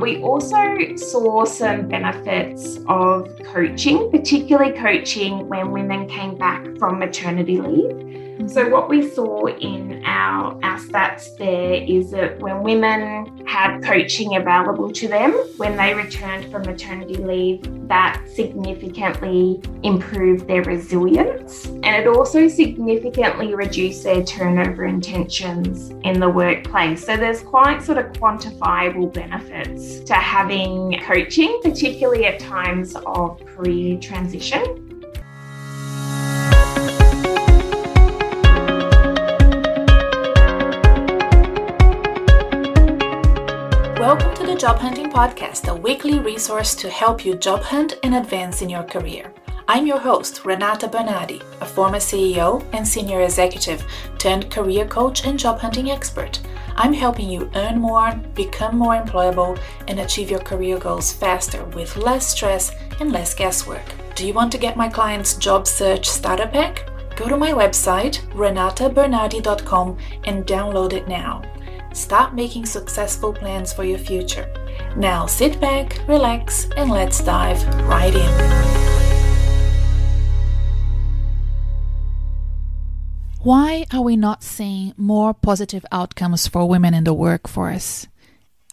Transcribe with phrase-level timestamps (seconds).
[0.00, 7.60] We also saw some benefits of coaching, particularly coaching when women came back from maternity
[7.60, 8.27] leave.
[8.46, 14.36] So, what we saw in our, our stats there is that when women had coaching
[14.36, 21.66] available to them when they returned from maternity leave, that significantly improved their resilience.
[21.66, 27.04] And it also significantly reduced their turnover intentions in the workplace.
[27.04, 33.98] So, there's quite sort of quantifiable benefits to having coaching, particularly at times of career
[33.98, 34.87] transition.
[44.58, 48.82] Job Hunting Podcast, a weekly resource to help you job hunt and advance in your
[48.82, 49.32] career.
[49.68, 53.86] I'm your host, Renata Bernardi, a former CEO and senior executive
[54.18, 56.40] turned career coach and job hunting expert.
[56.74, 61.96] I'm helping you earn more, become more employable, and achieve your career goals faster with
[61.96, 63.84] less stress and less guesswork.
[64.16, 66.90] Do you want to get my client's job search starter pack?
[67.14, 71.42] Go to my website, renatabernardi.com, and download it now.
[71.98, 74.48] Start making successful plans for your future.
[74.96, 78.78] Now sit back, relax, and let's dive right in.
[83.42, 88.06] Why are we not seeing more positive outcomes for women in the workforce?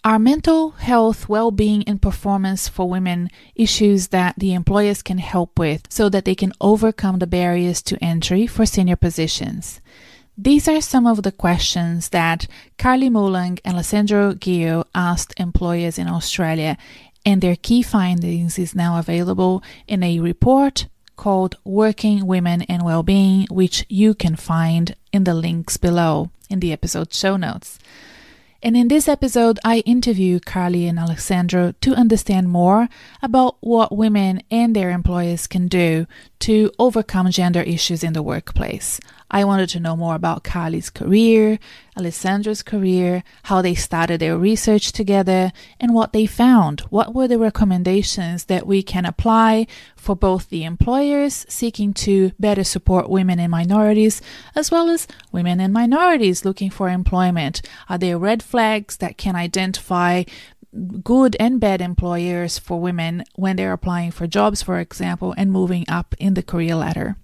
[0.04, 5.58] Are mental health, well being, and performance for women issues that the employers can help
[5.58, 9.82] with so that they can overcome the barriers to entry for senior positions?
[10.38, 12.46] These are some of the questions that
[12.78, 16.78] Carly Moulang and Alessandro Ghio asked employers in Australia,
[17.26, 23.48] and their key findings is now available in a report called Working Women and Wellbeing,
[23.50, 27.80] which you can find in the links below in the episode show notes.
[28.62, 32.90] And in this episode, I interview Carly and Alessandro to understand more
[33.22, 36.08] about what women and their employers can do
[36.40, 39.00] to overcome gender issues in the workplace.
[39.32, 41.58] I wanted to know more about Carly's career,
[41.98, 46.82] Alessandra's career, how they started their research together, and what they found.
[46.92, 49.66] What were the recommendations that we can apply
[49.96, 54.22] for both the employers seeking to better support women and minorities,
[54.54, 57.62] as well as women and minorities looking for employment?
[57.90, 60.24] Are there red flags that can identify
[61.04, 65.86] good and bad employers for women when they're applying for jobs, for example, and moving
[65.88, 67.18] up in the career ladder?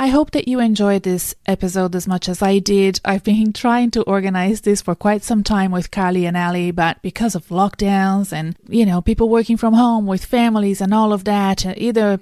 [0.00, 3.00] I hope that you enjoyed this episode as much as I did.
[3.04, 7.02] I've been trying to organize this for quite some time with Carly and Ali, but
[7.02, 11.24] because of lockdowns and, you know, people working from home with families and all of
[11.24, 12.20] that, uh, either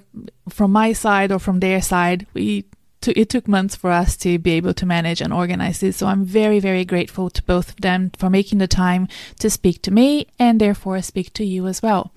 [0.49, 2.65] from my side or from their side, we
[3.05, 5.97] it took months for us to be able to manage and organize this.
[5.97, 9.07] So I'm very, very grateful to both of them for making the time
[9.39, 12.11] to speak to me and therefore speak to you as well.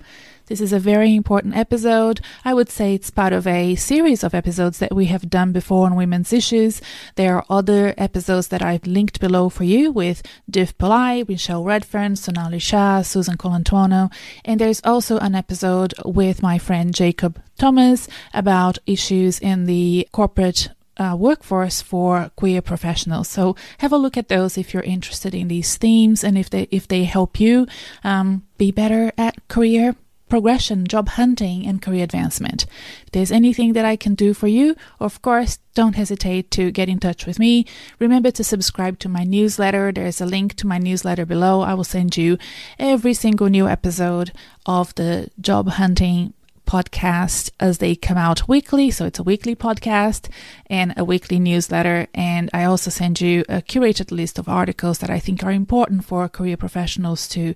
[0.47, 2.19] This is a very important episode.
[2.43, 5.85] I would say it's part of a series of episodes that we have done before
[5.85, 6.81] on women's issues.
[7.15, 12.15] There are other episodes that I've linked below for you with Div Pillai, Michelle Redfern,
[12.15, 14.11] Sonali Shah, Susan Colantuono,
[14.43, 20.69] and there's also an episode with my friend Jacob Thomas about issues in the corporate
[20.97, 23.27] uh, workforce for queer professionals.
[23.27, 26.67] So have a look at those if you're interested in these themes and if they
[26.71, 27.67] if they help you
[28.03, 29.95] um, be better at career
[30.31, 32.65] progression, job hunting, and career advancement.
[33.03, 36.87] If there's anything that I can do for you, of course, don't hesitate to get
[36.87, 37.65] in touch with me.
[37.99, 39.91] Remember to subscribe to my newsletter.
[39.91, 41.61] There's a link to my newsletter below.
[41.61, 42.37] I will send you
[42.79, 44.31] every single new episode
[44.65, 46.33] of the job hunting
[46.71, 48.89] podcast as they come out weekly.
[48.91, 50.29] So it's a weekly podcast
[50.67, 52.07] and a weekly newsletter.
[52.13, 56.05] And I also send you a curated list of articles that I think are important
[56.05, 57.53] for career professionals to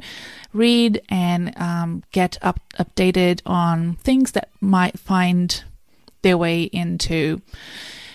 [0.51, 5.63] read and um, get up updated on things that might find
[6.21, 7.41] their way into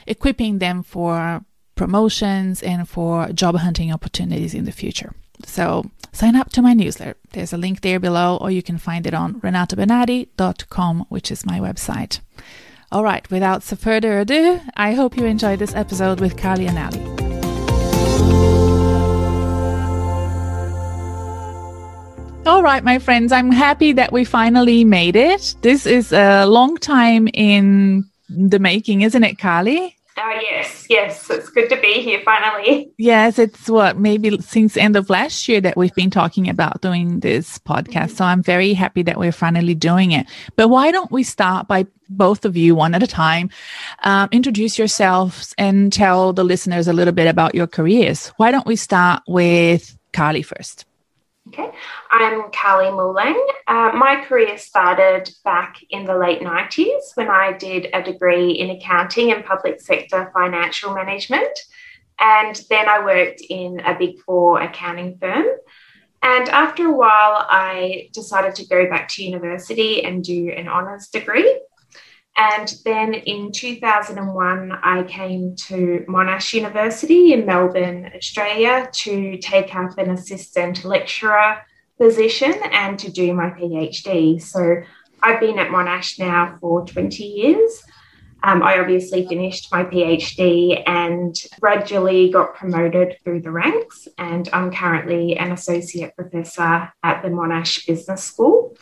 [0.06, 1.42] equipping them for
[1.76, 5.14] promotions and for job hunting opportunities in the future.
[5.46, 7.16] So sign up to my newsletter.
[7.32, 11.60] There's a link there below, or you can find it on renatabernardi.com, which is my
[11.60, 12.20] website.
[12.92, 17.30] All right, without further ado, I hope you enjoyed this episode with Carly and Ali.
[22.46, 25.54] All right, my friends, I'm happy that we finally made it.
[25.60, 29.96] This is a long time in the making, isn't it, Carly?
[30.22, 32.92] Oh yes, yes, it's good to be here finally.
[32.98, 37.20] Yes, it's what maybe since end of last year that we've been talking about doing
[37.20, 38.16] this podcast.
[38.16, 40.26] So I'm very happy that we're finally doing it.
[40.56, 43.48] But why don't we start by both of you one at a time
[44.02, 48.28] um, introduce yourselves and tell the listeners a little bit about your careers?
[48.36, 50.84] Why don't we start with Carly first?
[51.52, 51.72] Okay,
[52.12, 53.36] I'm Carly Moulang.
[53.66, 58.70] Uh, my career started back in the late 90s when I did a degree in
[58.70, 61.58] accounting and public sector financial management.
[62.20, 65.46] And then I worked in a big four accounting firm.
[66.22, 71.08] And after a while, I decided to go back to university and do an honours
[71.08, 71.60] degree.
[72.36, 79.98] And then in 2001, I came to Monash University in Melbourne, Australia, to take up
[79.98, 81.58] an assistant lecturer
[81.98, 84.40] position and to do my PhD.
[84.40, 84.82] So
[85.22, 87.82] I've been at Monash now for 20 years.
[88.42, 94.08] Um, I obviously finished my PhD and gradually got promoted through the ranks.
[94.16, 98.78] And I'm currently an associate professor at the Monash Business School.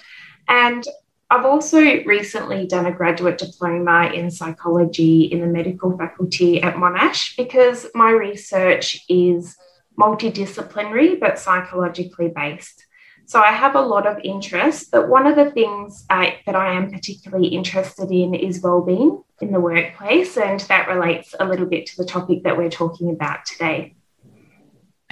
[0.46, 0.84] And
[1.30, 7.36] I've also recently done a graduate diploma in psychology in the medical faculty at Monash
[7.36, 9.56] because my research is
[9.98, 12.86] multidisciplinary but psychologically based.
[13.26, 16.72] So I have a lot of interest, but one of the things uh, that I
[16.72, 21.84] am particularly interested in is well-being in the workplace, and that relates a little bit
[21.88, 23.94] to the topic that we're talking about today.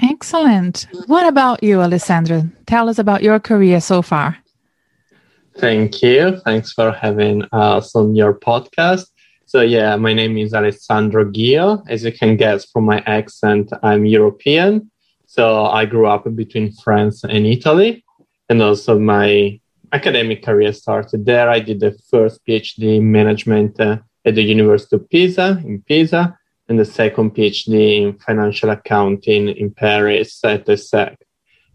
[0.02, 0.86] Excellent.
[1.08, 2.46] What about you, Alessandra?
[2.64, 4.38] Tell us about your career so far.
[5.58, 6.38] Thank you.
[6.44, 9.06] Thanks for having us on your podcast.
[9.46, 11.82] So, yeah, my name is Alessandro Ghio.
[11.88, 14.90] As you can guess from my accent, I'm European.
[15.26, 18.04] So, I grew up between France and Italy.
[18.50, 19.58] And also, my
[19.92, 21.48] academic career started there.
[21.48, 26.36] I did the first PhD in management uh, at the University of Pisa in Pisa,
[26.68, 31.16] and the second PhD in financial accounting in Paris at ESSEC.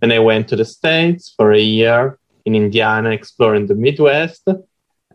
[0.03, 4.47] And I went to the States for a year in Indiana exploring the Midwest.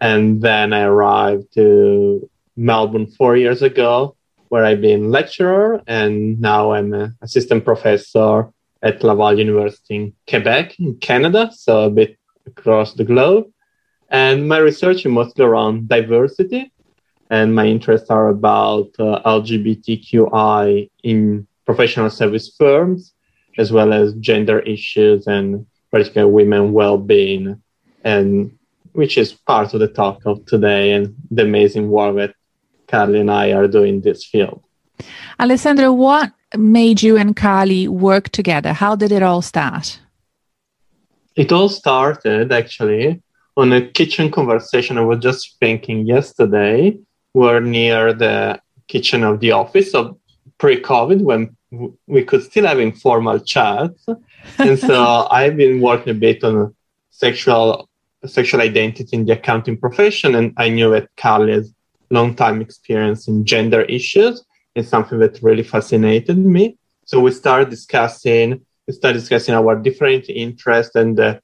[0.00, 4.16] And then I arrived to Melbourne four years ago,
[4.48, 8.48] where I've been lecturer, and now I'm an assistant professor
[8.82, 13.46] at Laval University in Quebec, in Canada, so a bit across the globe.
[14.08, 16.72] And my research is mostly around diversity,
[17.30, 23.12] and my interests are about uh, LGBTQI in professional service firms,
[23.58, 27.62] as well as gender issues and particularly women well-being,
[28.04, 28.56] and
[28.92, 32.34] which is part of the talk of today and the amazing work that
[32.88, 34.62] Carly and I are doing in this field.
[35.38, 38.72] Alessandro, what made you and Carly work together?
[38.72, 40.00] How did it all start?
[41.34, 43.22] It all started actually
[43.56, 46.98] on a kitchen conversation I was just thinking yesterday.
[47.34, 50.16] We're near the kitchen of the office of
[50.58, 51.56] pre-COVID when
[52.06, 54.06] we could still have informal chats
[54.58, 56.74] and so I've been working a bit on
[57.10, 57.88] sexual
[58.24, 61.72] sexual identity in the accounting profession, and I knew that Carly's
[62.10, 64.44] long time experience in gender issues
[64.74, 66.78] is something that really fascinated me.
[67.04, 71.40] So we started discussing we started discussing our different interests and uh,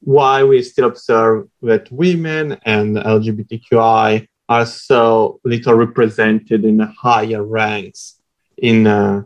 [0.00, 8.20] why we still observe that women and LGBTQI are so little represented in higher ranks
[8.58, 9.22] in uh,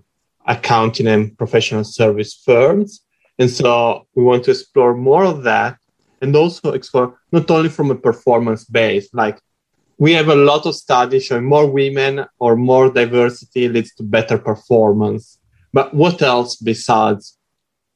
[0.46, 3.02] accounting and professional service firms.
[3.38, 5.78] And so we want to explore more of that
[6.20, 9.40] and also explore not only from a performance base, like
[9.98, 14.38] we have a lot of studies showing more women or more diversity leads to better
[14.38, 15.38] performance.
[15.72, 17.36] But what else besides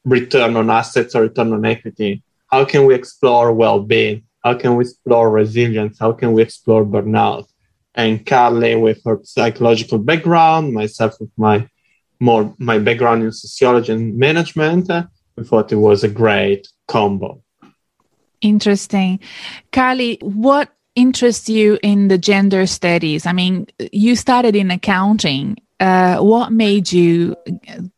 [0.05, 2.23] return on assets or return on equity?
[2.50, 4.25] How can we explore well being?
[4.45, 5.99] How can we explore resilience?
[5.99, 7.47] How can we explore burnout?
[7.95, 11.69] And Carly, with her psychological background, myself with my
[12.19, 14.90] more my background in sociology and management,
[15.37, 17.43] we thought it was a great combo.
[18.41, 19.21] Interesting.
[19.71, 23.25] Carly, what interests you in the gender studies?
[23.25, 25.57] I mean, you started in accounting.
[25.81, 27.35] Uh, what made you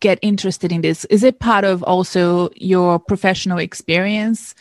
[0.01, 1.05] get interested in this?
[1.07, 4.55] Is it part of also your professional experience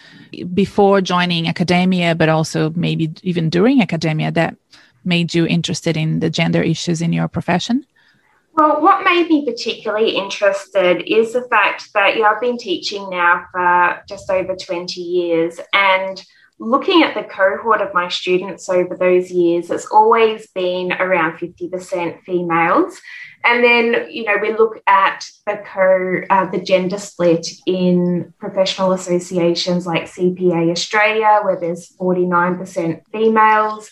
[0.54, 4.58] before joining academia, but also maybe even during academia that
[5.06, 7.86] made you interested in the gender issues in your profession?
[8.56, 13.10] Well, what made me particularly interested is the fact that you know, I've been teaching
[13.10, 16.24] now for just over 20 years and
[16.60, 22.22] looking at the cohort of my students over those years, it's always been around 50%
[22.22, 23.02] females.
[23.44, 28.94] And then, you know, we look at the co uh, the gender split in professional
[28.94, 33.92] associations like CPA Australia, where there's 49% females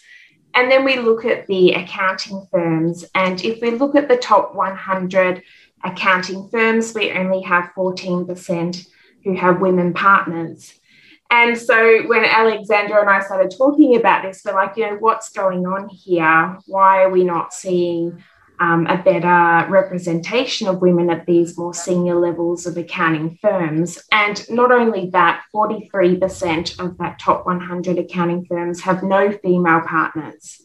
[0.54, 3.06] and then we look at the accounting firms.
[3.16, 5.44] And if we look at the top 100
[5.84, 8.88] accounting firms, we only have 14%
[9.24, 10.74] who have women partners.
[11.30, 15.30] And so when Alexandra and I started talking about this, we're like, you know, what's
[15.30, 16.58] going on here?
[16.68, 18.22] Why are we not seeing
[18.62, 23.98] um, a better representation of women at these more senior levels of accounting firms.
[24.12, 30.62] And not only that, 43% of that top 100 accounting firms have no female partners.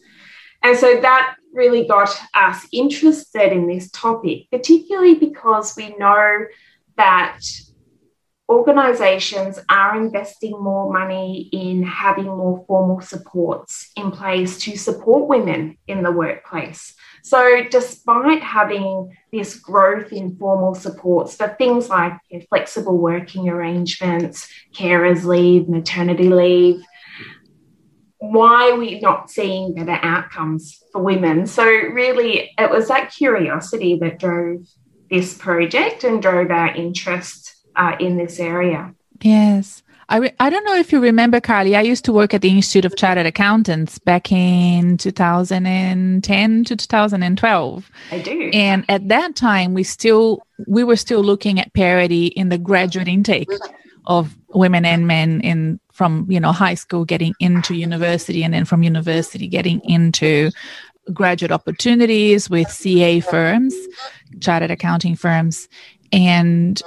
[0.63, 6.45] And so that really got us interested in this topic, particularly because we know
[6.99, 7.41] that
[8.49, 15.77] organisations are investing more money in having more formal supports in place to support women
[15.89, 16.95] in the workplace.
[17.25, 22.13] So, despite having this growth in formal supports for things like
[22.49, 26.85] flexible working arrangements, carers leave, maternity leave,
[28.19, 31.47] why are we not seeing better outcomes for women?
[31.47, 34.69] So, really, it was that curiosity that drove
[35.11, 38.95] this project and drove our interest uh, in this area.
[39.23, 39.83] Yes.
[40.09, 41.75] I, re- I don't know if you remember, Carly.
[41.75, 47.91] I used to work at the Institute of Chartered Accountants back in 2010 to 2012.
[48.13, 48.51] I do.
[48.53, 53.09] And at that time, we still we were still looking at parity in the graduate
[53.09, 53.51] intake
[54.07, 58.65] of women and men in from you know high school getting into university, and then
[58.65, 60.53] from university getting into
[61.13, 63.75] graduate opportunities with CA firms,
[64.41, 65.69] chartered accounting firms.
[66.13, 66.81] And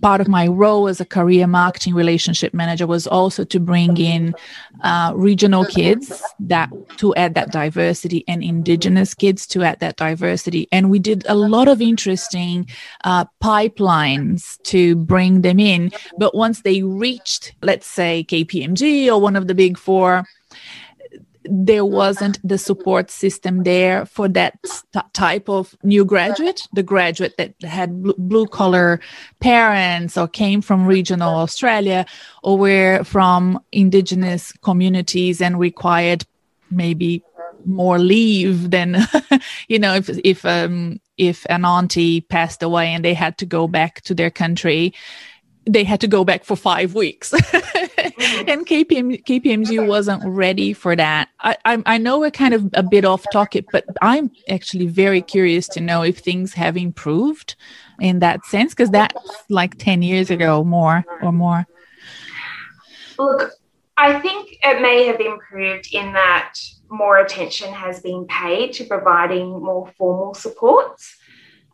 [0.00, 4.34] part of my role as a career marketing relationship manager was also to bring in
[4.82, 10.68] uh, regional kids that to add that diversity and indigenous kids to add that diversity.
[10.72, 12.68] And we did a lot of interesting
[13.04, 15.92] uh, pipelines to bring them in.
[16.18, 20.24] But once they reached, let's say, KPMG or one of the big four,
[21.44, 24.58] there wasn't the support system there for that
[25.12, 29.00] type of new graduate, the graduate that had blue collar
[29.40, 32.06] parents or came from regional Australia
[32.42, 36.24] or were from indigenous communities and required
[36.70, 37.22] maybe
[37.64, 38.96] more leave than
[39.68, 43.68] you know if if um if an auntie passed away and they had to go
[43.68, 44.92] back to their country
[45.66, 47.32] they had to go back for five weeks.
[48.48, 51.28] and KPM, kpmg wasn't ready for that.
[51.40, 55.20] I, I, I know we're kind of a bit off topic but i'm actually very
[55.22, 57.56] curious to know if things have improved
[58.00, 59.14] in that sense because that's
[59.48, 61.66] like 10 years ago more or more.
[63.18, 63.52] Look
[63.96, 66.54] i think it may have improved in that
[66.92, 71.16] more attention has been paid to providing more formal supports.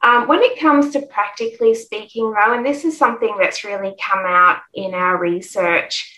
[0.02, 4.24] Um, when it comes to practically speaking, though, and this is something that's really come
[4.24, 6.17] out in our research,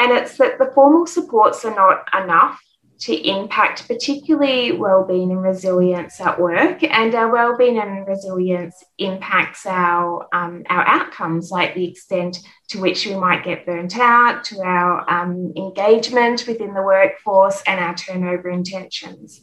[0.00, 2.58] and it's that the formal supports are not enough
[3.00, 10.26] to impact particularly well-being and resilience at work and our well-being and resilience impacts our
[10.34, 12.38] um, our outcomes like the extent
[12.68, 17.80] to which we might get burnt out to our um, engagement within the workforce and
[17.80, 19.42] our turnover intentions.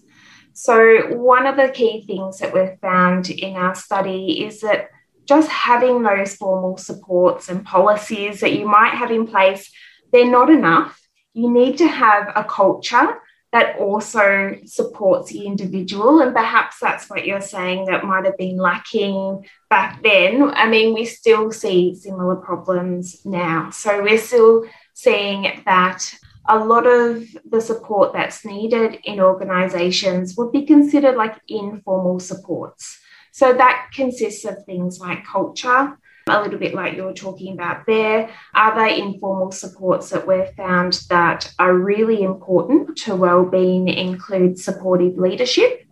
[0.54, 4.90] So, one of the key things that we've found in our study is that
[5.28, 9.72] just having those formal supports and policies that you might have in place,
[10.12, 11.00] they're not enough.
[11.34, 13.20] You need to have a culture
[13.54, 16.20] that also supports the individual.
[16.20, 20.44] And perhaps that's what you're saying that might have been lacking back then.
[20.44, 23.70] I mean, we still see similar problems now.
[23.70, 26.14] So we're still seeing that
[26.50, 33.00] a lot of the support that's needed in organizations would be considered like informal supports.
[33.32, 35.98] So that consists of things like culture,
[36.28, 38.30] a little bit like you're talking about there.
[38.54, 45.86] Other informal supports that we've found that are really important to well-being include supportive leadership,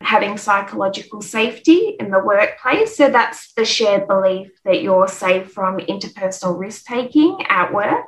[0.00, 2.96] having psychological safety in the workplace.
[2.96, 8.06] So that's the shared belief that you're safe from interpersonal risk taking at work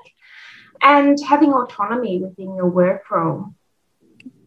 [0.80, 3.54] and having autonomy within your work role.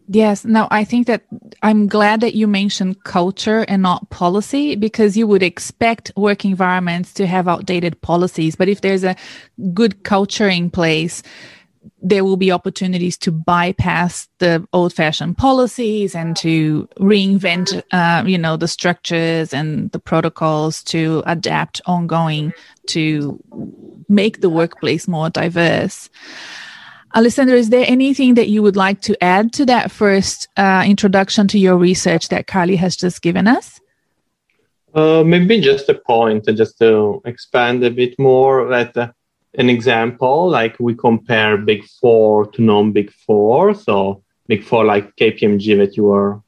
[0.08, 1.22] Yes, Now, I think that
[1.62, 7.12] I'm glad that you mentioned culture and not policy because you would expect work environments
[7.14, 8.54] to have outdated policies.
[8.54, 9.16] But if there's a
[9.74, 11.24] good culture in place,
[12.00, 18.38] there will be opportunities to bypass the old fashioned policies and to reinvent, uh, you
[18.38, 22.52] know, the structures and the protocols to adapt ongoing
[22.86, 23.42] to
[24.08, 26.08] make the workplace more diverse.
[27.14, 31.48] Alessandra, is there anything that you would like to add to that first uh, introduction
[31.48, 33.80] to your research that Carly has just given us?
[34.94, 38.68] Uh, maybe just a point, just to expand a bit more.
[38.68, 39.12] That uh,
[39.54, 43.74] an example, like we compare Big Four to non-Big Four.
[43.74, 46.40] So Big Four, like KPMG that you were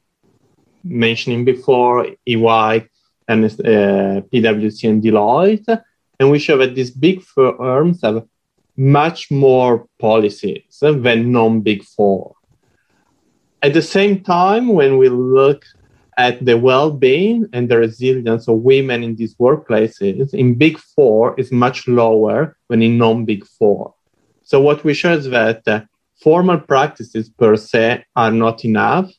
[0.84, 2.88] mentioning before, EY,
[3.28, 5.82] and uh, PwC and Deloitte,
[6.18, 8.26] and we show that these big firms have
[8.78, 12.34] much more policies than non-big four.
[13.60, 15.64] At the same time, when we look
[16.18, 21.50] at the well-being and the resilience of women in these workplaces in big four is
[21.52, 23.94] much lower than in non-big four
[24.42, 25.80] so what we show is that uh,
[26.20, 29.10] formal practices per se are not enough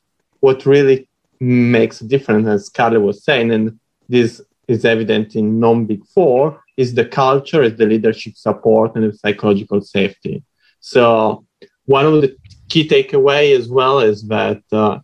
[0.42, 1.08] what really
[1.40, 6.90] makes a difference as Carly was saying and this is evident in non-big four is
[7.00, 10.36] the culture is the leadership support and the psychological safety
[10.80, 11.44] so
[11.86, 12.36] one of the
[12.70, 15.00] key takeaway as well is that uh,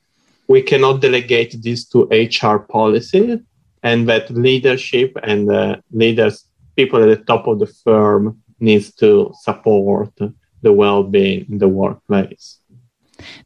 [0.48, 3.42] we cannot delegate this to HR policy
[3.84, 9.34] and that leadership and uh, leaders, people at the top of the firm needs to
[9.42, 10.12] support
[10.62, 12.60] the well-being in the workplace.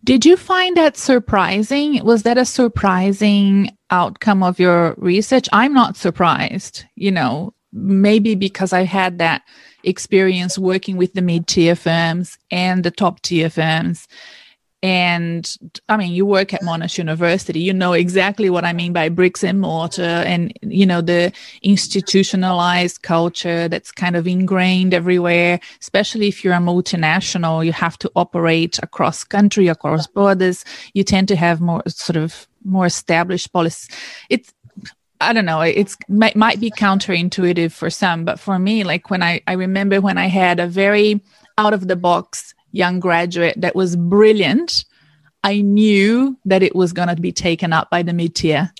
[0.03, 2.03] Did you find that surprising?
[2.03, 5.47] Was that a surprising outcome of your research?
[5.53, 9.43] I'm not surprised, you know, maybe because I had that
[9.83, 14.07] experience working with the mid tier firms and the top tier firms.
[14.81, 15.57] And
[15.89, 19.43] i mean you work at monash university you know exactly what i mean by bricks
[19.43, 26.45] and mortar and you know the institutionalized culture that's kind of ingrained everywhere especially if
[26.45, 30.63] you're a multinational you have to operate across country across borders.
[30.93, 33.89] You tend to have more sort of more established policies
[34.29, 34.53] it's
[35.21, 35.61] I don't know.
[35.61, 39.99] It's might, might be counterintuitive for some, but for me, like when I I remember
[39.99, 41.21] when I had a very
[41.57, 44.85] out of the box young graduate that was brilliant,
[45.43, 48.71] I knew that it was going to be taken up by the mid tier.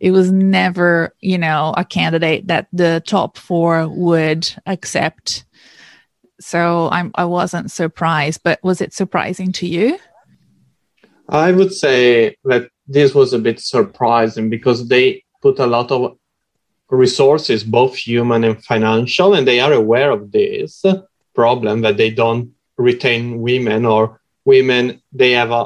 [0.00, 5.44] It was never, you know, a candidate that the top four would accept.
[6.40, 9.98] So I'm, I wasn't surprised, but was it surprising to you?
[11.28, 16.16] I would say that this was a bit surprising because they put a lot of
[16.88, 20.84] resources, both human and financial, and they are aware of this
[21.34, 22.46] problem that they don't
[22.78, 25.62] retain women or women they have a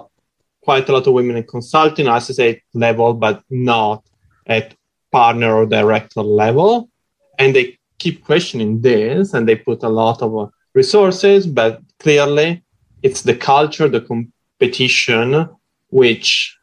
[0.62, 4.04] quite a lot of women in consulting associate level but not
[4.46, 4.74] at
[5.10, 6.90] partner or director level.
[7.38, 12.62] And they keep questioning this and they put a lot of uh, resources but clearly
[13.02, 15.48] it's the culture the competition
[15.90, 16.57] which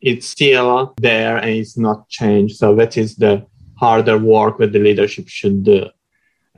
[0.00, 3.44] it's still there and it's not changed so that is the
[3.78, 5.88] harder work that the leadership should do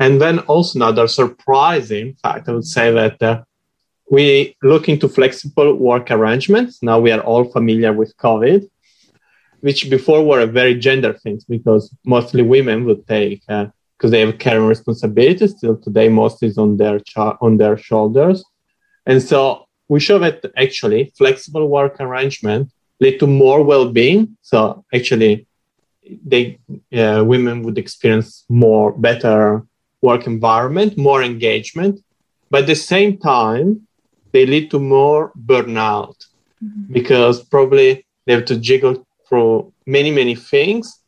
[0.01, 3.43] and then also another surprising fact, I would say that uh,
[4.11, 6.83] we look into flexible work arrangements.
[6.83, 8.67] Now we are all familiar with COVID,
[9.61, 13.71] which before were a very gender things because mostly women would take because
[14.05, 15.55] uh, they have caring responsibilities.
[15.59, 18.43] Still today, most is on their cha- on their shoulders,
[19.05, 22.71] and so we show that actually flexible work arrangement
[23.01, 24.37] lead to more well-being.
[24.43, 25.47] So actually,
[26.25, 26.59] they
[26.93, 29.65] uh, women would experience more better
[30.03, 32.01] work environment, more engagement,
[32.51, 33.87] but at the same time,
[34.33, 36.17] they lead to more burnout
[36.63, 36.93] mm-hmm.
[36.93, 40.99] because probably they have to jiggle through many, many things.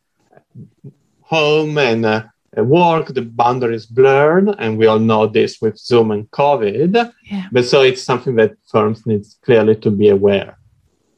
[1.23, 2.25] Home and uh,
[2.57, 7.13] work, the boundaries blurred, and we all know this with Zoom and COVID.
[7.25, 7.47] Yeah.
[7.51, 10.59] But so it's something that firms need clearly to be aware.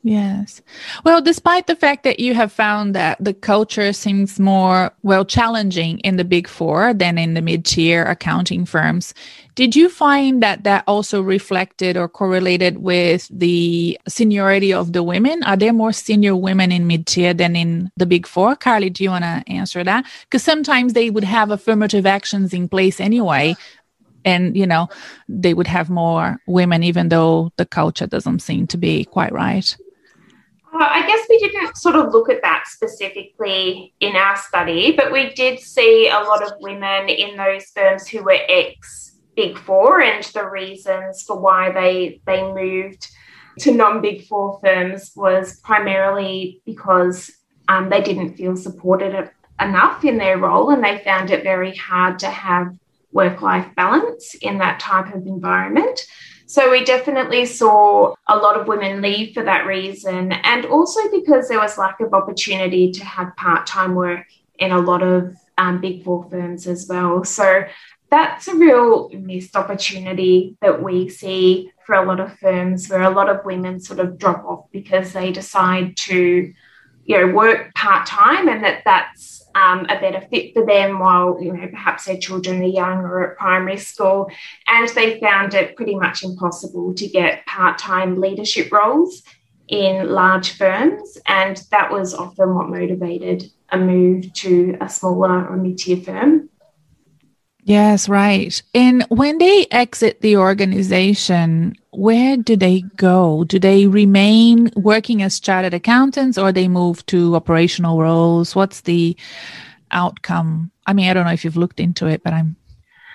[0.06, 0.60] Yes.
[1.02, 5.98] Well, despite the fact that you have found that the culture seems more, well, challenging
[6.00, 9.14] in the big four than in the mid tier accounting firms,
[9.54, 15.42] did you find that that also reflected or correlated with the seniority of the women?
[15.44, 18.56] Are there more senior women in mid tier than in the big four?
[18.56, 20.04] Carly, do you want to answer that?
[20.24, 23.56] Because sometimes they would have affirmative actions in place anyway,
[24.26, 24.86] and you know
[25.30, 29.78] they would have more women even though the culture doesn't seem to be quite right
[30.80, 35.32] I guess we didn't sort of look at that specifically in our study, but we
[35.34, 40.24] did see a lot of women in those firms who were ex Big Four, and
[40.24, 43.08] the reasons for why they they moved
[43.60, 47.30] to non Big Four firms was primarily because
[47.68, 52.18] um, they didn't feel supported enough in their role, and they found it very hard
[52.20, 52.76] to have
[53.12, 56.00] work life balance in that type of environment.
[56.46, 61.48] So we definitely saw a lot of women leave for that reason, and also because
[61.48, 64.26] there was lack of opportunity to have part time work
[64.58, 67.24] in a lot of um, big four firms as well.
[67.24, 67.64] So
[68.10, 73.10] that's a real missed opportunity that we see for a lot of firms where a
[73.10, 76.52] lot of women sort of drop off because they decide to
[77.06, 81.38] you know work part time and that that's um, a better fit for them while
[81.40, 84.30] you know perhaps their children are young or at primary school.
[84.66, 89.22] And they found it pretty much impossible to get part-time leadership roles
[89.68, 91.18] in large firms.
[91.26, 96.50] And that was often what motivated a move to a smaller or mid-tier firm
[97.66, 98.62] Yes, right.
[98.74, 103.44] And when they exit the organization, where do they go?
[103.44, 108.54] Do they remain working as chartered accountants or they move to operational roles?
[108.54, 109.16] What's the
[109.90, 110.72] outcome?
[110.86, 112.56] I mean, I don't know if you've looked into it, but I'm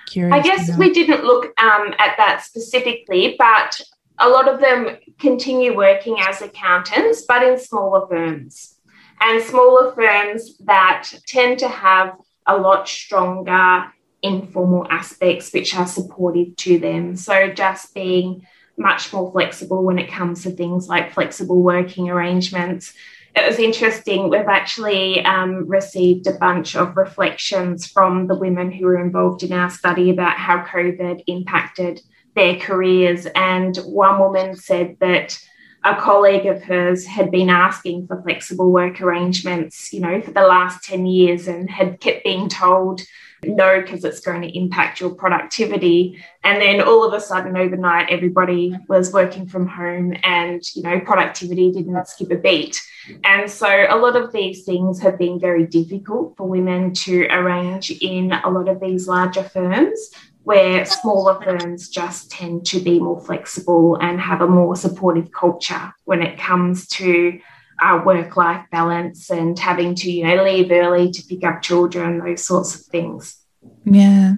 [0.08, 0.34] curious.
[0.34, 3.80] I guess we didn't look um, at that specifically, but
[4.18, 8.78] a lot of them continue working as accountants, but in smaller firms.
[9.22, 12.16] And smaller firms that tend to have
[12.48, 17.16] a lot stronger informal aspects which are supportive to them.
[17.16, 18.46] So just being
[18.78, 22.94] much more flexible when it comes to things like flexible working arrangements.
[23.36, 24.30] It was interesting.
[24.30, 29.52] We've actually um, received a bunch of reflections from the women who were involved in
[29.52, 32.02] our study about how COVID impacted
[32.36, 33.28] their careers.
[33.36, 35.38] And one woman said that
[35.84, 40.42] a colleague of hers had been asking for flexible work arrangements, you know, for the
[40.42, 43.02] last 10 years and had kept being told
[43.44, 46.22] no, because it's going to impact your productivity.
[46.44, 51.00] And then all of a sudden, overnight, everybody was working from home and, you know,
[51.00, 52.82] productivity didn't skip a beat.
[53.24, 57.92] And so a lot of these things have been very difficult for women to arrange
[57.92, 60.12] in a lot of these larger firms
[60.50, 65.94] where smaller firms just tend to be more flexible and have a more supportive culture
[66.06, 67.40] when it comes to
[67.84, 72.18] our work life balance and having to, you know, leave early to pick up children,
[72.18, 73.38] those sorts of things.
[73.86, 74.38] Yeah.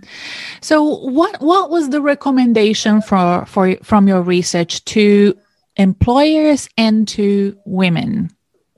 [0.60, 5.34] So what what was the recommendation for for from your research to
[5.78, 8.32] employers and to women?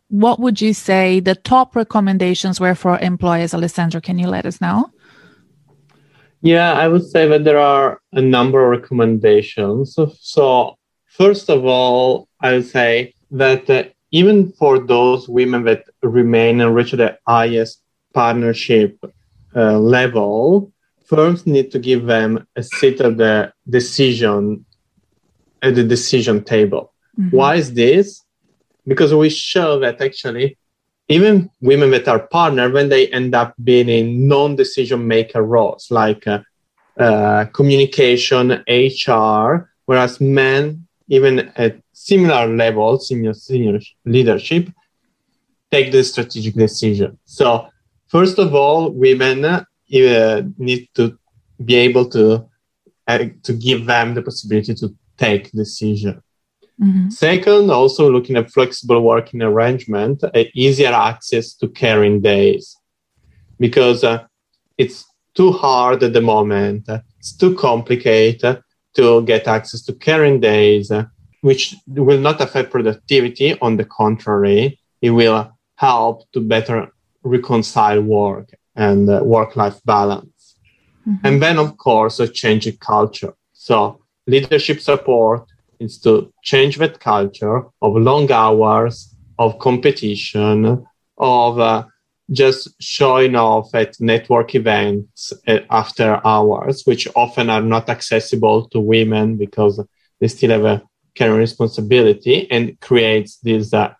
[0.09, 4.01] What would you say the top recommendations were for employers, Alessandro?
[4.01, 4.91] Can you let us know?
[6.43, 9.97] Yeah, I would say that there are a number of recommendations.
[10.19, 10.75] So,
[11.05, 16.75] first of all, I would say that uh, even for those women that remain and
[16.75, 17.81] reach the highest
[18.13, 18.97] partnership
[19.55, 20.73] uh, level,
[21.05, 24.65] firms need to give them a seat at the decision
[25.61, 26.93] at the decision table.
[27.17, 27.37] Mm-hmm.
[27.37, 28.21] Why is this?
[28.85, 30.57] Because we show that actually
[31.13, 36.25] even women that are partner when they end up being in non-decision maker roles like
[36.27, 36.39] uh,
[36.99, 44.69] uh, communication hr whereas men even at similar levels, senior, senior leadership,
[45.71, 47.17] take the strategic decision.
[47.25, 47.67] So,
[48.07, 49.63] first of all, women uh,
[50.57, 51.17] need to
[51.63, 52.49] be able to
[53.07, 56.22] uh, to give them the possibility to take decision.
[56.81, 57.09] Mm-hmm.
[57.09, 62.75] Second, also looking at flexible working arrangement, uh, easier access to caring days,
[63.59, 64.23] because uh,
[64.77, 65.05] it's
[65.35, 66.89] too hard at the moment.
[67.19, 68.61] It's too complicated
[68.95, 71.05] to get access to caring days, uh,
[71.41, 73.59] which will not affect productivity.
[73.59, 76.89] On the contrary, it will help to better
[77.23, 80.55] reconcile work and uh, work-life balance.
[81.07, 81.25] Mm-hmm.
[81.25, 83.33] And then, of course, a change in culture.
[83.53, 85.47] So leadership support
[85.79, 90.85] is to change that culture of long hours, of competition,
[91.17, 91.85] of uh,
[92.31, 98.79] just showing off at network events uh, after hours, which often are not accessible to
[98.79, 99.83] women because
[100.19, 100.81] they still have a
[101.15, 103.93] care responsibility and creates these uh,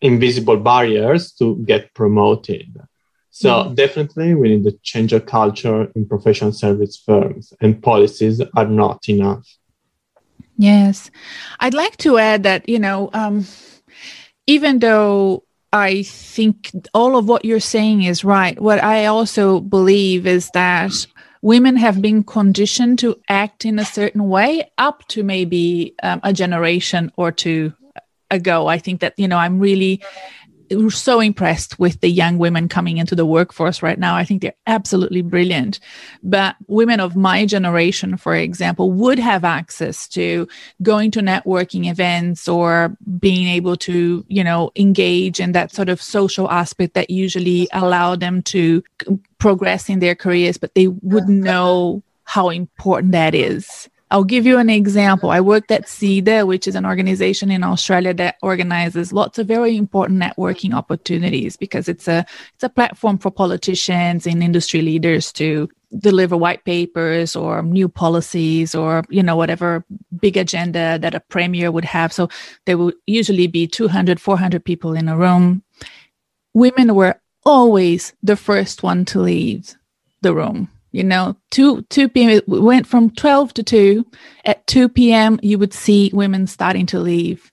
[0.00, 2.76] invisible barriers to get promoted.
[3.30, 3.74] So mm.
[3.74, 9.08] definitely we need to change a culture in professional service firms and policies are not
[9.08, 9.46] enough.
[10.58, 11.10] Yes.
[11.60, 13.46] I'd like to add that, you know, um,
[14.46, 18.60] even though I think all of what you're saying is right.
[18.60, 20.92] What I also believe is that
[21.42, 26.32] women have been conditioned to act in a certain way up to maybe um, a
[26.32, 27.72] generation or two
[28.30, 28.66] ago.
[28.66, 30.02] I think that, you know, I'm really
[30.90, 34.16] so impressed with the young women coming into the workforce right now.
[34.16, 35.80] I think they're absolutely brilliant.
[36.22, 40.48] But women of my generation, for example, would have access to
[40.82, 46.02] going to networking events or being able to, you know, engage in that sort of
[46.02, 48.82] social aspect that usually allow them to
[49.38, 53.88] progress in their careers, but they wouldn't know how important that is.
[54.10, 55.30] I'll give you an example.
[55.30, 59.76] I worked at CEDA, which is an organization in Australia that organizes lots of very
[59.76, 65.68] important networking opportunities because it's a it's a platform for politicians and industry leaders to
[65.98, 69.84] deliver white papers or new policies or you know whatever
[70.20, 72.12] big agenda that a premier would have.
[72.12, 72.28] So
[72.64, 75.62] there will usually be 200 400 people in a room.
[76.54, 79.74] Women were always the first one to leave
[80.22, 84.06] the room you know 2 2 p.m it went from 12 to 2
[84.44, 87.50] at 2 p.m you would see women starting to leave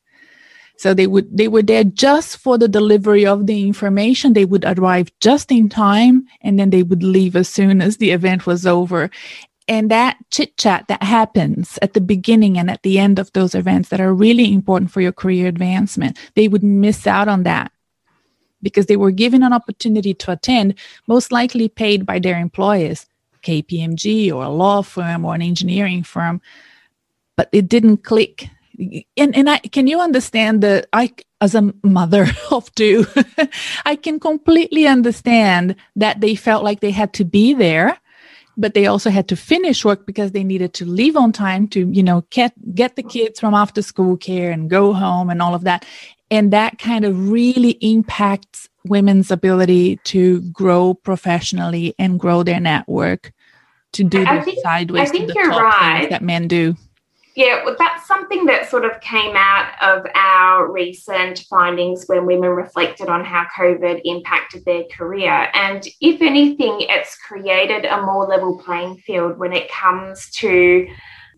[0.78, 4.34] So they would they were there just for the delivery of the information.
[4.34, 8.12] They would arrive just in time and then they would leave as soon as the
[8.12, 9.10] event was over.
[9.68, 13.56] And that chit chat that happens at the beginning and at the end of those
[13.56, 17.72] events that are really important for your career advancement, they would miss out on that
[18.62, 20.76] because they were given an opportunity to attend,
[21.08, 23.08] most likely paid by their employers,
[23.46, 26.42] KPMG or a law firm or an engineering firm,
[27.38, 28.50] but it didn't click.
[29.16, 33.06] And and I can you understand that I as a mother of two
[33.86, 37.98] I can completely understand that they felt like they had to be there
[38.58, 41.90] but they also had to finish work because they needed to leave on time to
[41.92, 45.54] you know get get the kids from after school care and go home and all
[45.54, 45.86] of that.
[46.32, 53.32] And that kind of really impacts women's ability to grow professionally and grow their network
[53.96, 56.10] to do the think, sideways to the top right.
[56.10, 56.76] that men do
[57.36, 62.52] yeah, well, that's something that sort of came out of our recent findings when women
[62.52, 65.50] reflected on how COVID impacted their career.
[65.54, 70.88] And if anything, it's created a more level playing field when it comes to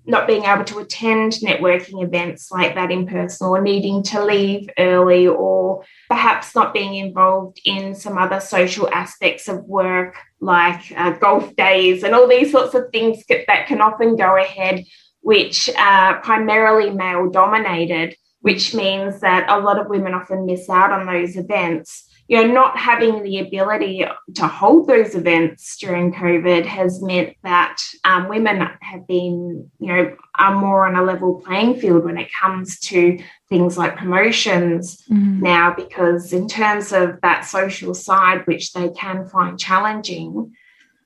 [0.07, 4.69] not being able to attend networking events like that in person or needing to leave
[4.79, 11.11] early or perhaps not being involved in some other social aspects of work like uh,
[11.11, 14.83] golf days and all these sorts of things that can often go ahead
[15.27, 20.89] which are primarily male dominated, which means that a lot of women often miss out
[20.89, 22.06] on those events.
[22.27, 27.81] You know, not having the ability to hold those events during COVID has meant that
[28.03, 32.29] um, women have been, you know, are more on a level playing field when it
[32.39, 35.41] comes to things like promotions mm-hmm.
[35.41, 40.53] now, because in terms of that social side, which they can find challenging,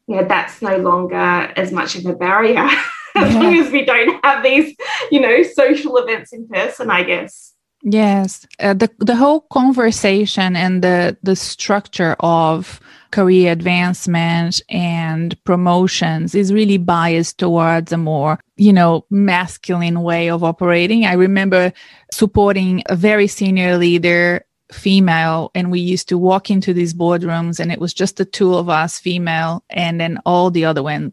[0.07, 2.67] you know, that's no longer as much of a barrier.
[3.15, 3.39] as yeah.
[3.39, 4.75] long as we don't have these,
[5.11, 7.50] you know, social events in person, I guess.
[7.83, 16.35] Yes, uh, the the whole conversation and the the structure of career advancement and promotions
[16.35, 21.05] is really biased towards a more, you know, masculine way of operating.
[21.05, 21.73] I remember
[22.11, 27.71] supporting a very senior leader female and we used to walk into these boardrooms and
[27.71, 31.11] it was just the two of us female and then all the other one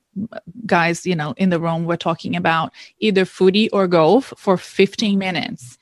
[0.66, 5.18] guys you know in the room were talking about either footy or golf for 15
[5.18, 5.77] minutes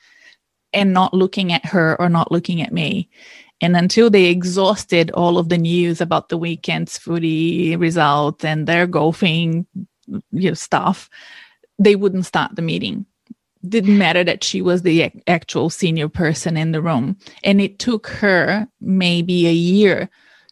[0.77, 3.09] and not looking at her or not looking at me
[3.61, 8.87] and until they exhausted all of the news about the weekend's footy results and their
[8.87, 9.67] golfing
[10.07, 11.11] you know, stuff
[11.79, 13.05] they wouldn't start the meeting
[13.69, 17.17] didn't matter that she was the actual senior person in the room.
[17.43, 20.09] And it took her maybe a year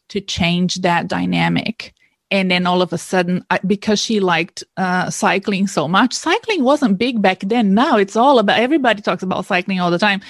[0.08, 1.93] to change that dynamic.
[2.34, 6.98] And then all of a sudden, because she liked uh, cycling so much, cycling wasn't
[6.98, 7.74] big back then.
[7.74, 10.20] Now it's all about, everybody talks about cycling all the time.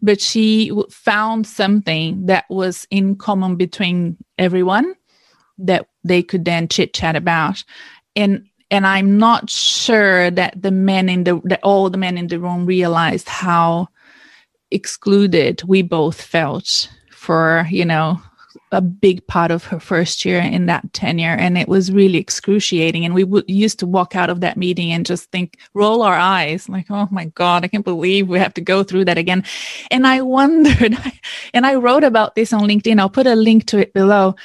[0.00, 4.94] But she found something that was in common between everyone
[5.58, 7.64] that they could then chit chat about.
[8.14, 12.28] And and I'm not sure that the men in the that all the men in
[12.28, 13.88] the room realized how
[14.70, 18.20] excluded we both felt for you know
[18.72, 23.04] a big part of her first year in that tenure and it was really excruciating.
[23.04, 26.16] And we would used to walk out of that meeting and just think roll our
[26.16, 29.44] eyes like oh my god i can't believe we have to go through that again.
[29.90, 30.96] And i wondered
[31.54, 33.00] and i wrote about this on linkedin.
[33.00, 34.36] I'll put a link to it below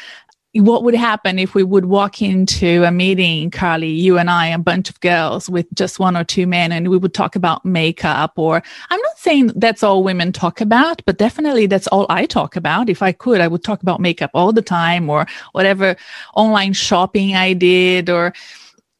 [0.53, 4.59] what would happen if we would walk into a meeting, Carly, you and I, a
[4.59, 8.33] bunch of girls with just one or two men, and we would talk about makeup
[8.35, 12.55] or I'm not saying that's all women talk about, but definitely that's all I talk
[12.55, 12.87] about.
[12.87, 15.95] If I could, I would talk about makeup all the time or whatever
[16.35, 18.33] online shopping I did or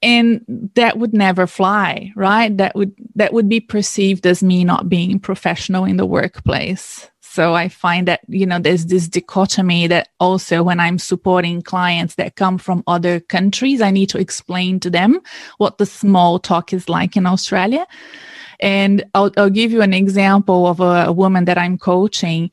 [0.01, 0.43] and
[0.75, 5.17] that would never fly right that would that would be perceived as me not being
[5.17, 10.61] professional in the workplace so I find that, you know, there's this dichotomy that also
[10.61, 15.19] when I'm supporting clients that come from other countries, I need to explain to them
[15.57, 17.87] what the small talk is like in Australia.
[18.59, 22.51] And I'll, I'll give you an example of a, a woman that I'm coaching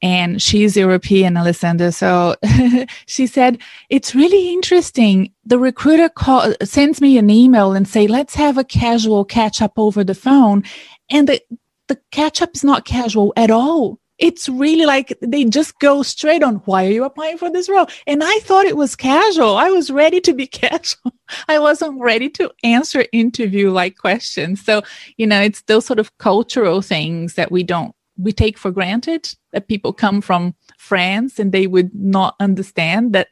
[0.00, 1.92] and she's European, Alessandra.
[1.92, 2.34] So
[3.06, 3.58] she said,
[3.90, 5.30] it's really interesting.
[5.44, 9.74] The recruiter call, sends me an email and say, let's have a casual catch up
[9.76, 10.64] over the phone.
[11.10, 11.42] And the,
[11.88, 16.44] the catch up is not casual at all it's really like they just go straight
[16.44, 17.88] on why are you applying for this role?
[18.06, 19.56] And i thought it was casual.
[19.56, 21.12] I was ready to be casual.
[21.48, 24.64] I wasn't ready to answer interview like questions.
[24.64, 24.82] So
[25.16, 29.34] you know it's those sort of cultural things that we don't we take for granted
[29.52, 33.28] that people come from france and they would not understand that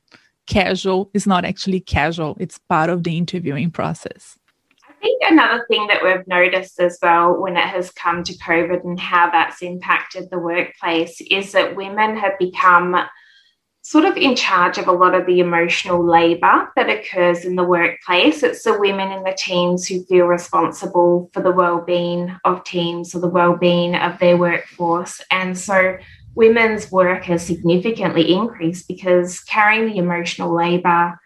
[0.47, 2.37] casual is not actually casual.
[2.41, 4.37] It's part of the interviewing process
[5.01, 8.99] think another thing that we've noticed as well when it has come to COVID and
[8.99, 12.97] how that's impacted the workplace is that women have become
[13.83, 17.65] sort of in charge of a lot of the emotional labour that occurs in the
[17.65, 18.43] workplace.
[18.43, 23.21] It's the women in the teams who feel responsible for the well-being of teams or
[23.21, 25.23] the well-being of their workforce.
[25.31, 25.97] And so
[26.35, 31.19] women's work has significantly increased because carrying the emotional labour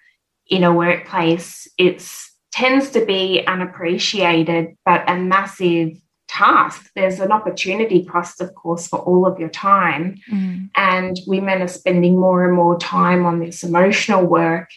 [0.47, 6.89] in a workplace, it's tends to be unappreciated, but a massive task.
[6.95, 10.17] There's an opportunity cost, of course, for all of your time.
[10.31, 10.71] Mm.
[10.77, 14.71] And women are spending more and more time on this emotional work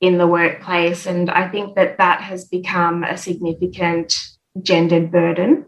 [0.00, 1.04] in the workplace.
[1.04, 4.14] And I think that that has become a significant
[4.62, 5.66] gendered burden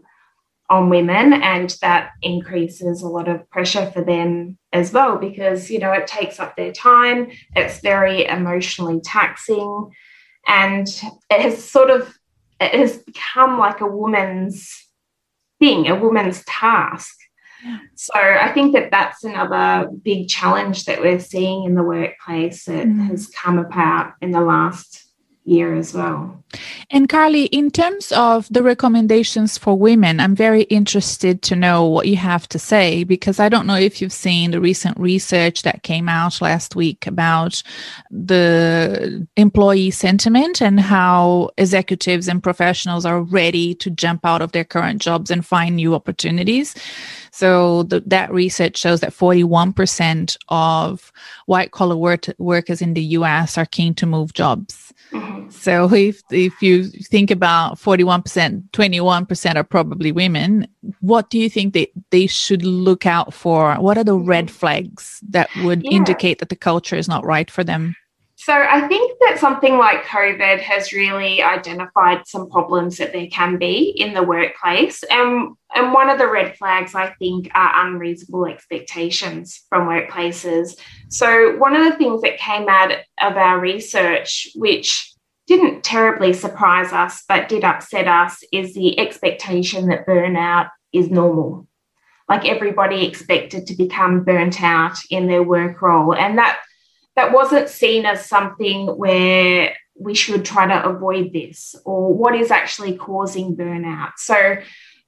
[0.69, 5.77] on women and that increases a lot of pressure for them as well because you
[5.77, 9.91] know it takes up their time it's very emotionally taxing
[10.47, 10.87] and
[11.29, 12.17] it has sort of
[12.59, 14.87] it has become like a woman's
[15.59, 17.15] thing, a woman's task.
[17.95, 22.87] So I think that that's another big challenge that we're seeing in the workplace that
[22.87, 23.07] mm.
[23.07, 25.02] has come about in the last
[25.45, 26.43] year as well.
[26.91, 32.07] And Carly, in terms of the recommendations for women, I'm very interested to know what
[32.07, 35.83] you have to say because I don't know if you've seen the recent research that
[35.83, 37.63] came out last week about
[38.11, 44.63] the employee sentiment and how executives and professionals are ready to jump out of their
[44.63, 46.75] current jobs and find new opportunities.
[47.31, 51.11] So the, that research shows that 41% of
[51.47, 54.92] white collar work, workers in the US are keen to move jobs.
[55.11, 55.49] Mm-hmm.
[55.49, 60.67] So if if you think about 41%, 21% are probably women,
[61.01, 63.75] what do you think they, they should look out for?
[63.75, 65.91] What are the red flags that would yeah.
[65.91, 67.95] indicate that the culture is not right for them?
[68.45, 73.57] So I think that something like COVID has really identified some problems that there can
[73.57, 75.01] be in the workplace.
[75.03, 80.77] And, and one of the red flags, I think, are unreasonable expectations from workplaces.
[81.07, 85.13] So one of the things that came out of our research, which
[85.47, 91.65] didn't terribly surprise us, but did upset us, is the expectation that burnout is normal.
[92.27, 96.13] Like everybody expected to become burnt out in their work role.
[96.13, 96.59] And that
[97.15, 102.51] that wasn't seen as something where we should try to avoid this or what is
[102.51, 104.13] actually causing burnout.
[104.17, 104.57] So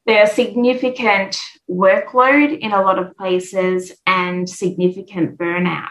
[0.05, 1.37] there's significant
[1.69, 5.89] workload in a lot of places and significant burnout.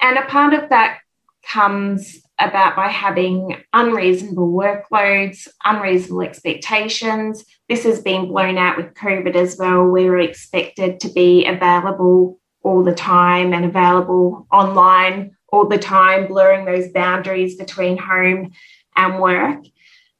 [0.00, 0.98] And a part of that
[1.46, 7.44] comes about by having unreasonable workloads, unreasonable expectations.
[7.68, 9.84] This has been blown out with COVID as well.
[9.84, 16.26] We were expected to be available all the time and available online all the time,
[16.26, 18.52] blurring those boundaries between home
[18.96, 19.64] and work.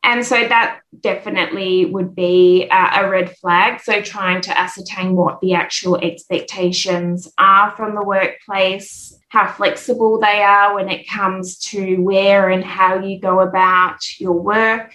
[0.04, 3.80] And so that definitely would be a, red flag.
[3.80, 10.42] So, trying to ascertain what the actual expectations are from the workplace, how flexible they
[10.42, 14.94] are when it comes to where and how you go about your work.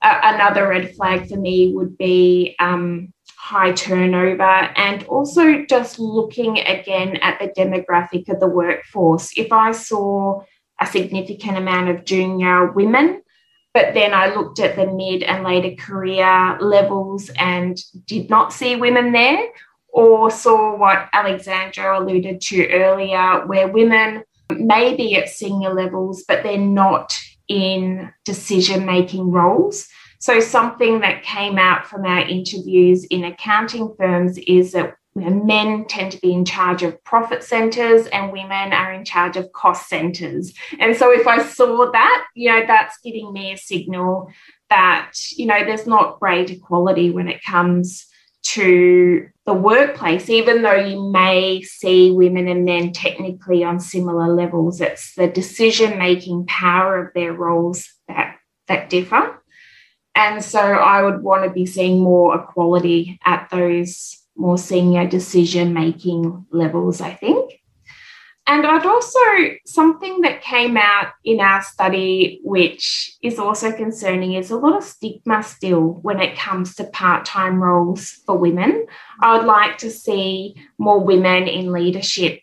[0.00, 3.13] Another red flag for me would be um,
[3.44, 9.36] high turnover and also just looking again at the demographic of the workforce.
[9.36, 10.40] If I saw
[10.80, 13.20] a significant amount of junior women,
[13.74, 18.76] but then I looked at the mid and later career levels and did not see
[18.76, 19.46] women there,
[19.88, 24.24] or saw what Alexandra alluded to earlier, where women
[24.56, 27.14] may be at senior levels, but they're not
[27.48, 29.86] in decision making roles.
[30.24, 36.12] So, something that came out from our interviews in accounting firms is that men tend
[36.12, 40.54] to be in charge of profit centers and women are in charge of cost centers.
[40.80, 44.30] And so, if I saw that, you know, that's giving me a signal
[44.70, 48.06] that, you know, there's not great equality when it comes
[48.44, 54.80] to the workplace, even though you may see women and men technically on similar levels.
[54.80, 59.42] It's the decision making power of their roles that, that differ.
[60.16, 65.72] And so I would want to be seeing more equality at those more senior decision
[65.72, 67.60] making levels, I think.
[68.46, 69.18] And I'd also,
[69.64, 74.84] something that came out in our study, which is also concerning, is a lot of
[74.84, 78.86] stigma still when it comes to part time roles for women.
[79.20, 82.40] I would like to see more women in leadership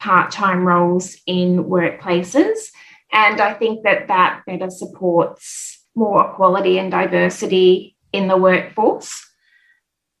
[0.00, 2.70] part time roles in workplaces.
[3.12, 9.26] And I think that that better supports more equality and diversity in the workforce.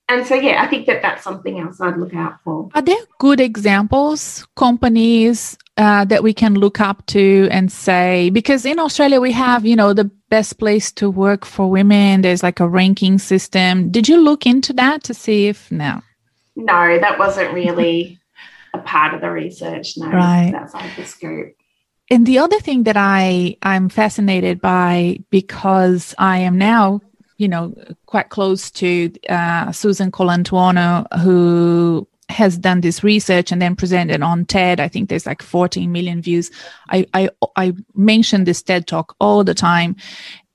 [0.08, 2.68] and so yeah, I think that that's something else I'd look out for.
[2.74, 8.66] Are there good examples, companies uh, that we can look up to and say because
[8.66, 12.22] in Australia we have you know the best place to work for women.
[12.22, 13.90] There's like a ranking system.
[13.90, 16.02] Did you look into that to see if no?
[16.56, 18.20] No, that wasn't really
[18.74, 19.96] a part of the research.
[19.96, 20.52] No, right.
[20.54, 21.54] outside the scope.
[22.12, 27.00] And the other thing that I I'm fascinated by because I am now
[27.38, 33.74] you know quite close to uh, Susan Colantuono who has done this research and then
[33.74, 34.78] presented on TED.
[34.78, 36.50] I think there's like 14 million views.
[36.90, 39.96] I I, I mention this TED talk all the time,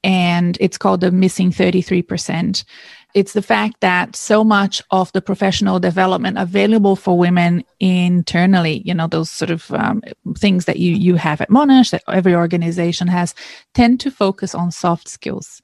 [0.04, 2.66] and it's called the missing 33 percent
[3.14, 8.94] it's the fact that so much of the professional development available for women internally, you
[8.94, 10.02] know, those sort of um,
[10.38, 13.34] things that you you have at Monash, that every organization has,
[13.74, 15.62] tend to focus on soft skills.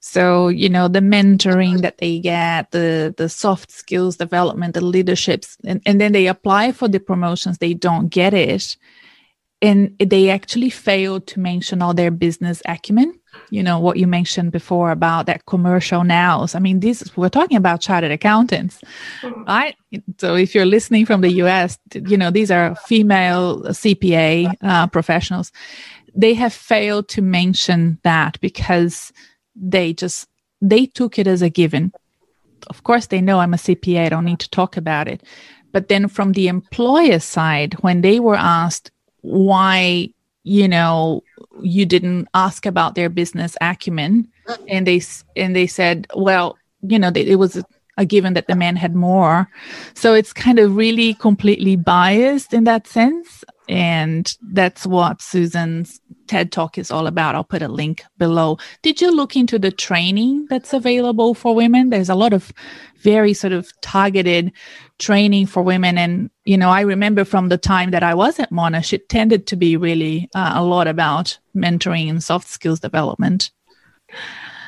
[0.00, 5.56] So, you know, the mentoring that they get, the the soft skills development, the leaderships,
[5.64, 8.76] and, and then they apply for the promotions, they don't get it.
[9.60, 13.17] And they actually fail to mention all their business acumen
[13.50, 16.54] you know what you mentioned before about that commercial nows.
[16.54, 18.80] I mean this we're talking about chartered accountants
[19.20, 19.44] mm-hmm.
[19.44, 19.76] right?
[20.18, 25.52] So if you're listening from the us you know these are female cpa uh, professionals.
[26.14, 29.12] They have failed to mention that because
[29.54, 30.28] they just
[30.60, 31.92] they took it as a given.
[32.68, 35.22] Of course they know i'm a cpa i don't need to talk about it.
[35.70, 40.10] But then from the employer side when they were asked why
[40.48, 41.22] you know
[41.60, 44.28] you didn't ask about their business acumen.
[44.48, 44.64] Mm-hmm.
[44.68, 45.02] And they
[45.36, 47.62] and they said well you know it was
[47.98, 49.50] a given that the man had more.
[49.94, 56.50] So it's kind of really completely biased in that sense and that's what susan's ted
[56.52, 60.46] talk is all about i'll put a link below did you look into the training
[60.48, 62.52] that's available for women there's a lot of
[63.00, 64.52] very sort of targeted
[64.98, 65.96] training for women.
[65.96, 69.46] And, you know, I remember from the time that I was at Monash, it tended
[69.48, 73.50] to be really uh, a lot about mentoring and soft skills development.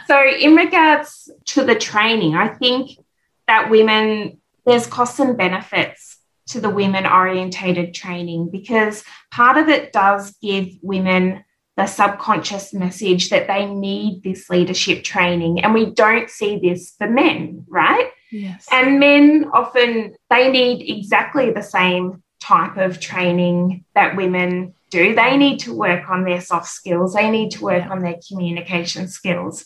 [0.06, 2.98] So, in regards to the training, I think
[3.46, 6.09] that women, there's costs and benefits
[6.50, 11.44] to the women orientated training because part of it does give women
[11.76, 15.62] the subconscious message that they need this leadership training.
[15.62, 18.10] And we don't see this for men, right?
[18.30, 18.66] Yes.
[18.70, 25.14] And men often they need exactly the same type of training that women do.
[25.14, 27.14] They need to work on their soft skills.
[27.14, 29.64] They need to work on their communication skills.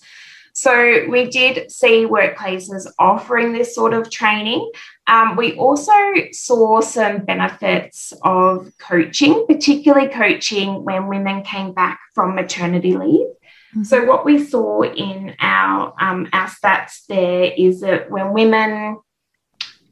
[0.55, 4.71] So we did see workplaces offering this sort of training.
[5.09, 5.93] Um, we also
[6.31, 13.27] saw some benefits of coaching, particularly coaching when women came back from maternity leave.
[13.27, 13.83] Mm-hmm.
[13.83, 18.99] So what we saw in our um, our stats there is that when women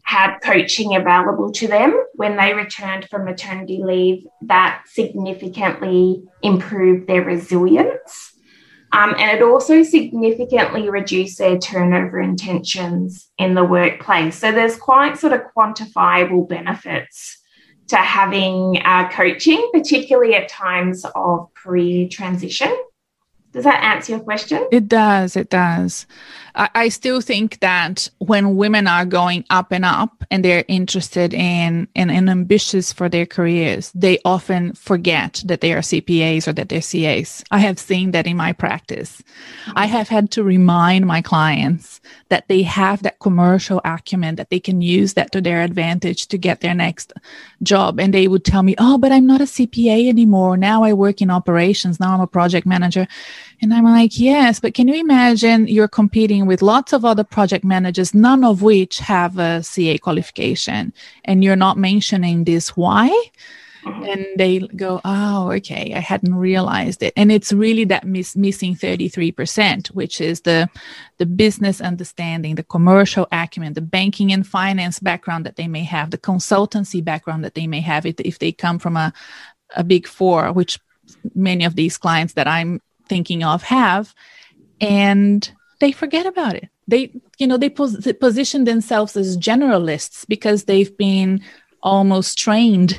[0.05, 7.25] had coaching available to them when they returned from maternity leave, that significantly improved their
[7.25, 8.32] resilience.
[8.93, 14.37] Um, and it also significantly reduced their turnover intentions in the workplace.
[14.37, 17.39] So there's quite sort of quantifiable benefits
[17.89, 22.75] to having uh, coaching, particularly at times of career transition.
[23.53, 24.67] Does that answer your question?
[24.71, 25.37] It does.
[25.37, 26.07] It does.
[26.55, 31.33] I, I, still think that when women are going up and up and they're interested
[31.33, 36.53] in, and, and ambitious for their careers, they often forget that they are CPAs or
[36.53, 37.43] that they're CAs.
[37.51, 39.23] I have seen that in my practice.
[39.75, 44.61] I have had to remind my clients that they have that commercial acumen, that they
[44.61, 47.13] can use that to their advantage to get their next
[47.63, 48.01] job.
[48.01, 50.57] And they would tell me, Oh, but I'm not a CPA anymore.
[50.57, 52.01] Now I work in operations.
[52.01, 53.07] Now I'm a project manager.
[53.63, 57.65] And I'm like, Yes, but can you imagine you're competing with lots of other project
[57.65, 60.93] managers, none of which have a CA qualification,
[61.25, 62.77] and you're not mentioning this.
[62.77, 63.09] Why?
[63.85, 64.05] Mm-hmm.
[64.05, 67.13] And they go, oh, okay, I hadn't realized it.
[67.17, 70.69] And it's really that miss, missing 33%, which is the,
[71.19, 76.11] the business understanding, the commercial acumen, the banking and finance background that they may have,
[76.11, 79.13] the consultancy background that they may have if, if they come from a,
[79.75, 80.79] a big four, which
[81.35, 82.81] many of these clients that I'm
[83.13, 84.15] thinking of have.
[84.81, 86.69] And they forget about it.
[86.89, 91.43] They, you know, they pos- position themselves as generalists because they've been
[91.83, 92.99] almost trained.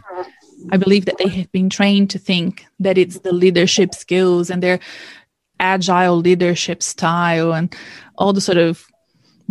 [0.72, 4.62] I believe that they have been trained to think that it's the leadership skills and
[4.62, 4.80] their
[5.60, 7.76] agile leadership style and
[8.20, 8.86] all the sort of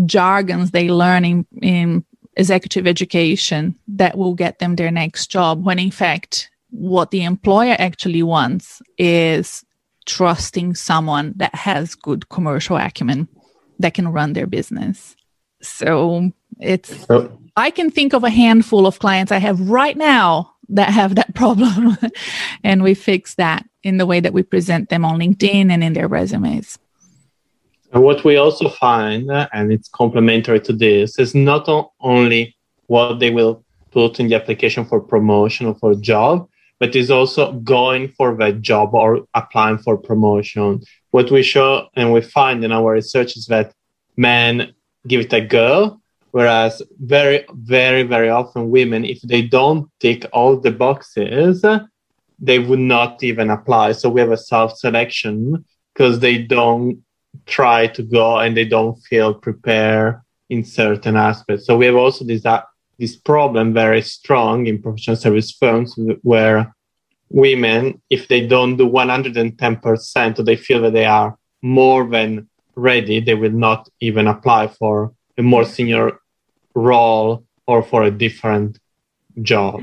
[0.07, 2.05] jargons they learn in, in
[2.37, 7.77] executive education that will get them their next job when in fact what the employer
[7.79, 9.65] actually wants is
[10.07, 13.29] trusting someone that has good commercial acumen
[13.79, 15.17] that can run their business.
[15.61, 17.31] So it's, oh.
[17.57, 21.35] I can think of a handful of clients I have right now that have that
[21.35, 21.97] problem.
[22.65, 25.93] and we fix that in the way that we present them on LinkedIn and in
[25.93, 26.79] their resumes.
[27.93, 31.69] And what we also find, and it's complementary to this, is not
[32.01, 36.49] only what they will put in the application for promotion or for job,
[36.83, 40.83] but is also going for that job or applying for promotion.
[41.13, 43.73] What we show and we find in our research is that
[44.17, 44.75] men
[45.07, 46.01] give it a go,
[46.33, 51.65] whereas very, very, very often women, if they don't tick all the boxes,
[52.41, 53.93] they would not even apply.
[53.93, 55.65] So we have a self selection
[55.95, 57.05] because they don't
[57.47, 60.21] try to go and they don't feel prepared
[60.51, 61.65] in certain aspects.
[61.65, 62.63] So we have also this uh,
[63.03, 66.73] this problem very strong in professional service firms where
[67.31, 73.19] women, if they don't do 110%, or they feel that they are more than ready,
[73.19, 76.13] they will not even apply for a more senior
[76.77, 78.79] role or for a different
[79.43, 79.81] job.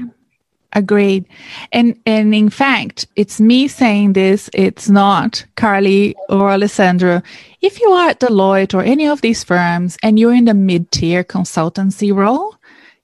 [0.71, 1.25] Agreed.
[1.71, 7.21] And and in fact, it's me saying this, it's not Carly or Alessandro.
[7.59, 11.23] If you are at Deloitte or any of these firms and you're in the mid-tier
[11.23, 12.58] consultancy role,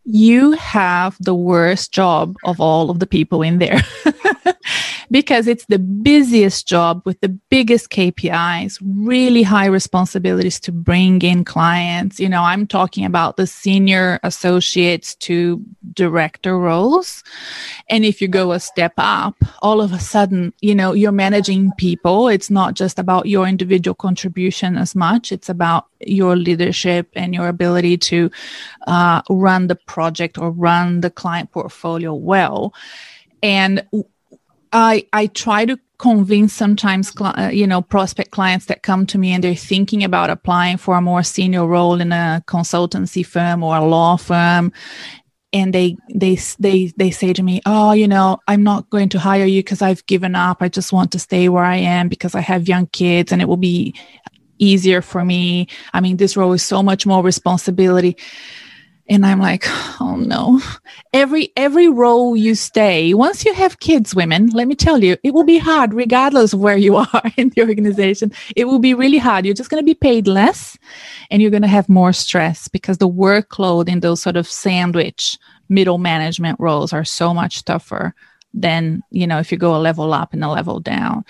[0.05, 3.81] you have the worst job of all of the people in there
[5.11, 11.43] because it's the busiest job with the biggest KPIs, really high responsibilities to bring in
[11.43, 12.19] clients.
[12.19, 17.23] You know, I'm talking about the senior associates to director roles.
[17.89, 21.71] And if you go a step up, all of a sudden, you know, you're managing
[21.77, 22.27] people.
[22.27, 25.31] It's not just about your individual contribution as much.
[25.31, 28.29] It's about your leadership and your ability to
[28.87, 32.73] uh, run the project or run the client portfolio well.
[33.43, 33.85] And
[34.71, 39.31] I I try to convince sometimes uh, you know prospect clients that come to me
[39.31, 43.77] and they're thinking about applying for a more senior role in a consultancy firm or
[43.77, 44.73] a law firm
[45.53, 49.17] and they they they they say to me oh you know i'm not going to
[49.17, 52.35] hire you because i've given up i just want to stay where i am because
[52.35, 53.95] i have young kids and it will be
[54.59, 55.67] easier for me.
[55.93, 58.17] I mean, this role is so much more responsibility.
[59.07, 59.65] And I'm like,
[60.01, 60.59] oh no.
[61.13, 65.33] Every every role you stay, once you have kids, women, let me tell you, it
[65.33, 68.31] will be hard regardless of where you are in the organization.
[68.55, 69.45] It will be really hard.
[69.45, 70.77] You're just going to be paid less
[71.29, 75.37] and you're going to have more stress because the workload in those sort of sandwich
[75.69, 78.15] middle management roles are so much tougher
[78.55, 81.23] than you know if you go a level up and a level down.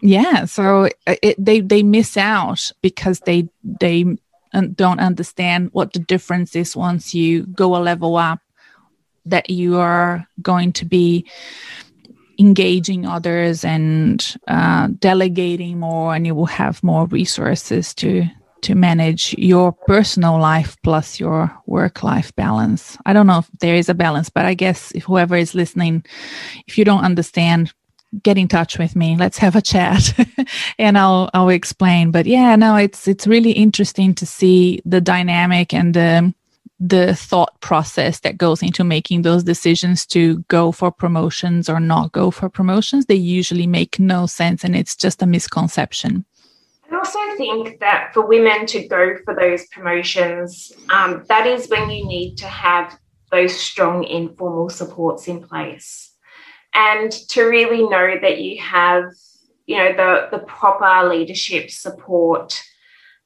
[0.00, 4.04] Yeah so uh, it, they they miss out because they they
[4.74, 8.40] don't understand what the difference is once you go a level up
[9.26, 11.24] that you are going to be
[12.38, 18.24] engaging others and uh, delegating more and you will have more resources to
[18.62, 22.96] to manage your personal life plus your work life balance.
[23.06, 26.04] I don't know if there is a balance, but I guess if whoever is listening,
[26.66, 27.72] if you don't understand,
[28.22, 29.16] get in touch with me.
[29.16, 30.14] Let's have a chat
[30.78, 32.10] and I'll I'll explain.
[32.10, 36.34] But yeah, no, it's it's really interesting to see the dynamic and the
[36.80, 42.10] the thought process that goes into making those decisions to go for promotions or not
[42.12, 43.04] go for promotions.
[43.04, 46.24] They usually make no sense and it's just a misconception.
[46.90, 51.88] I also think that for women to go for those promotions, um, that is when
[51.88, 52.98] you need to have
[53.30, 56.12] those strong informal supports in place.
[56.74, 59.04] And to really know that you have,
[59.66, 62.60] you know, the, the proper leadership support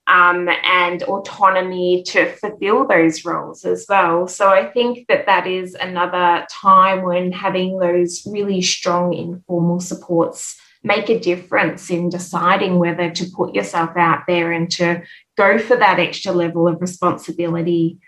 [0.06, 4.28] um, and autonomy to fulfill those roles as well.
[4.28, 10.60] So I think that that is another time when having those really strong informal supports
[10.84, 15.02] make a difference in deciding whether to put yourself out there and to
[15.36, 17.98] go for that extra level of responsibility.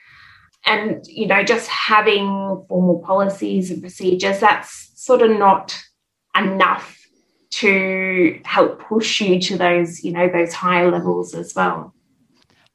[0.64, 5.81] And you know just having formal policies and procedures that's sort of not
[6.37, 6.97] enough
[7.51, 11.95] to help push you to those you know those higher levels as well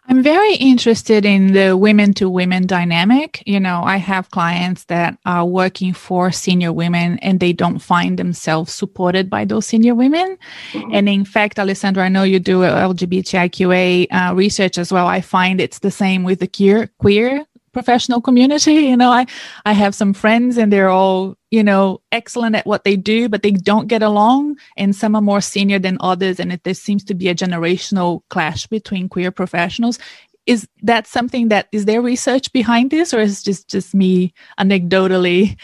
[0.07, 3.43] I'm very interested in the women to women dynamic.
[3.45, 8.17] You know, I have clients that are working for senior women and they don't find
[8.17, 10.37] themselves supported by those senior women.
[10.71, 10.89] Mm-hmm.
[10.93, 15.07] And in fact, Alessandro, I know you do LGBTIQA uh, research as well.
[15.07, 18.73] I find it's the same with the queer, queer professional community.
[18.73, 19.25] You know, I,
[19.65, 23.43] I have some friends and they're all, you know, excellent at what they do, but
[23.43, 24.57] they don't get along.
[24.77, 26.39] And some are more senior than others.
[26.39, 29.99] And it, there seems to be a generational clash between queer professionals.
[30.45, 35.55] Is that something that is there research behind this, or is just just me anecdotally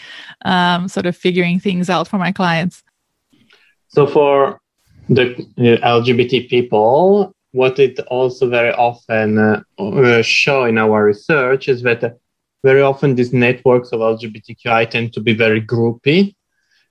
[0.44, 2.84] um, sort of figuring things out for my clients?
[3.88, 4.60] So for
[5.08, 11.82] the LGBT people, what it also very often uh, uh, show in our research is
[11.82, 12.10] that uh,
[12.62, 16.34] very often these networks of LGBTQI tend to be very groupy.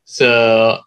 [0.05, 0.79] So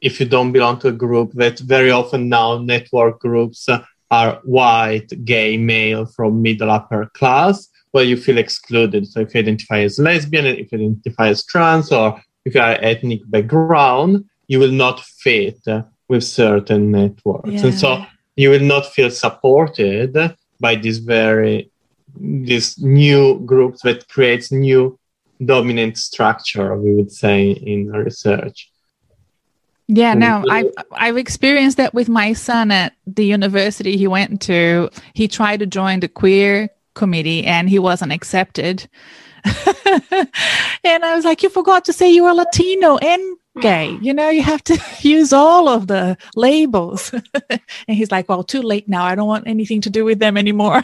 [0.00, 3.68] if you don't belong to a group, that very often now network groups
[4.10, 9.06] are white, gay, male from middle upper class, where you feel excluded.
[9.06, 12.78] So if you identify as lesbian, if you identify as trans, or if you are
[12.80, 15.60] ethnic background, you will not fit
[16.08, 17.50] with certain networks.
[17.50, 17.66] Yeah.
[17.66, 18.06] And so
[18.40, 20.16] you will not feel supported
[20.60, 21.70] by this very
[22.16, 24.98] this new group that creates new
[25.44, 28.70] dominant structure, we would say in research.
[29.88, 34.88] Yeah, no, I've I've experienced that with my son at the university he went to.
[35.14, 38.88] He tried to join the queer committee and he wasn't accepted.
[40.84, 43.98] and I was like, You forgot to say you were Latino and gay.
[44.00, 47.12] You know, you have to use all of the labels.
[47.50, 47.60] and
[47.96, 49.04] he's like, Well, too late now.
[49.04, 50.82] I don't want anything to do with them anymore.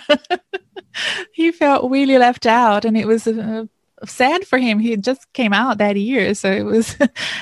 [1.32, 3.64] he felt really left out and it was uh,
[4.04, 4.78] sad for him.
[4.78, 6.34] He just came out that year.
[6.34, 6.96] So it was,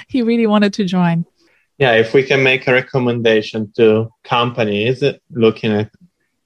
[0.08, 1.26] he really wanted to join
[1.78, 5.90] yeah, if we can make a recommendation to companies looking at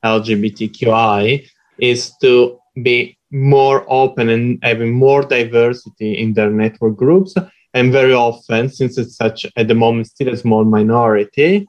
[0.05, 1.47] LGBTQI,
[1.78, 7.34] is to be more open and having more diversity in their network groups.
[7.75, 11.66] And very often, since it's such at the moment still a small minority,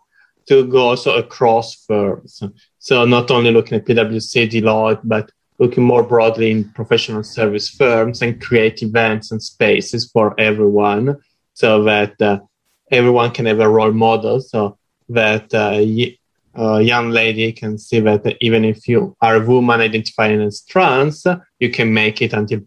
[0.49, 2.41] to go also across firms.
[2.79, 8.21] So not only looking at PwC, Deloitte, but looking more broadly in professional service firms
[8.21, 11.17] and create events and spaces for everyone
[11.53, 12.39] so that uh,
[12.91, 14.77] everyone can have a role model so
[15.09, 15.71] that uh,
[16.55, 21.27] a young lady can see that even if you are a woman identifying as trans,
[21.59, 22.61] you can make it until,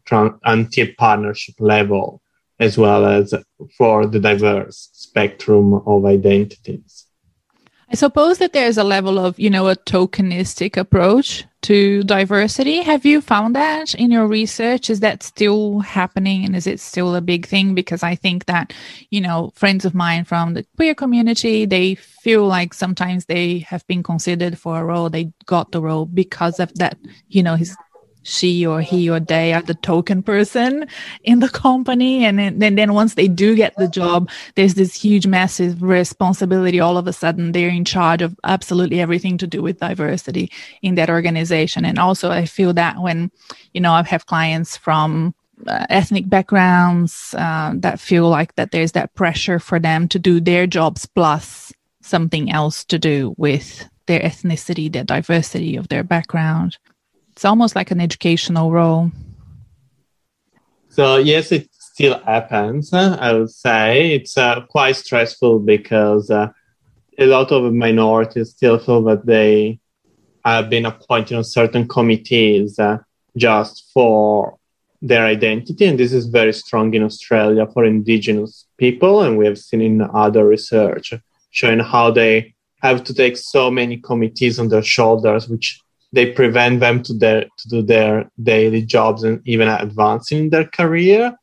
[0.44, 2.21] until partnership level,
[2.62, 3.34] as well as
[3.76, 7.06] for the diverse spectrum of identities.
[7.90, 12.80] I suppose that there's a level of, you know, a tokenistic approach to diversity.
[12.80, 14.88] Have you found that in your research?
[14.88, 17.74] Is that still happening and is it still a big thing?
[17.74, 18.72] Because I think that,
[19.10, 23.86] you know, friends of mine from the queer community, they feel like sometimes they have
[23.88, 25.10] been considered for a role.
[25.10, 26.96] They got the role because of that,
[27.28, 27.76] you know, his
[28.22, 30.86] she or he or they are the token person
[31.24, 32.24] in the company.
[32.24, 36.80] And then, then, then once they do get the job there's this huge massive responsibility.
[36.80, 40.50] All of a sudden they're in charge of absolutely everything to do with diversity
[40.82, 41.84] in that organization.
[41.84, 43.30] And also i feel that when
[43.72, 45.34] you know i have clients from
[45.66, 50.40] uh, ethnic backgrounds uh, that feel like that there's that pressure for them to do
[50.40, 56.78] their jobs plus something else to do with their ethnicity their diversity of their background
[57.32, 59.10] it's almost like an educational role.
[60.88, 62.92] So yes, it still happens.
[62.92, 66.48] I would say it's uh, quite stressful because uh,
[67.18, 69.80] a lot of minorities still feel that they
[70.44, 72.98] have been appointed on certain committees uh,
[73.36, 74.58] just for
[75.00, 79.58] their identity, and this is very strong in Australia for Indigenous people, and we have
[79.58, 81.12] seen in other research
[81.50, 85.80] showing how they have to take so many committees on their shoulders, which
[86.12, 90.66] they prevent them to their to do their daily jobs and even advancing in their
[90.66, 91.34] career.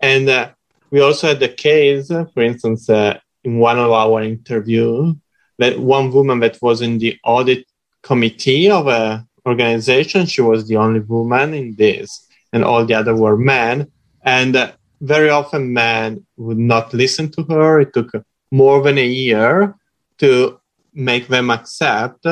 [0.00, 0.50] And uh,
[0.90, 5.14] we also had the case, for instance, uh, in one of our interview,
[5.58, 7.64] that one woman that was in the audit
[8.02, 13.14] committee of a organization, she was the only woman in this, and all the other
[13.14, 13.90] were men.
[14.22, 17.80] And uh, very often, men would not listen to her.
[17.80, 18.10] It took
[18.50, 19.74] more than a year
[20.18, 20.60] to
[20.94, 22.26] make them accept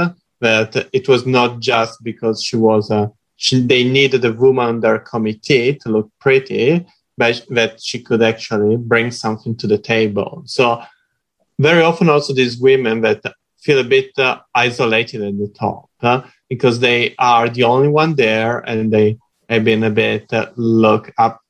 [0.44, 4.80] that it was not just because she was a she, they needed a woman on
[4.80, 6.86] their committee to look pretty,
[7.18, 10.42] but that she could actually bring something to the table.
[10.46, 10.82] So
[11.58, 13.20] very often also these women that
[13.58, 16.22] feel a bit uh, isolated at the top huh?
[16.48, 19.18] because they are the only one there and they
[19.48, 21.40] have been a bit uh, look up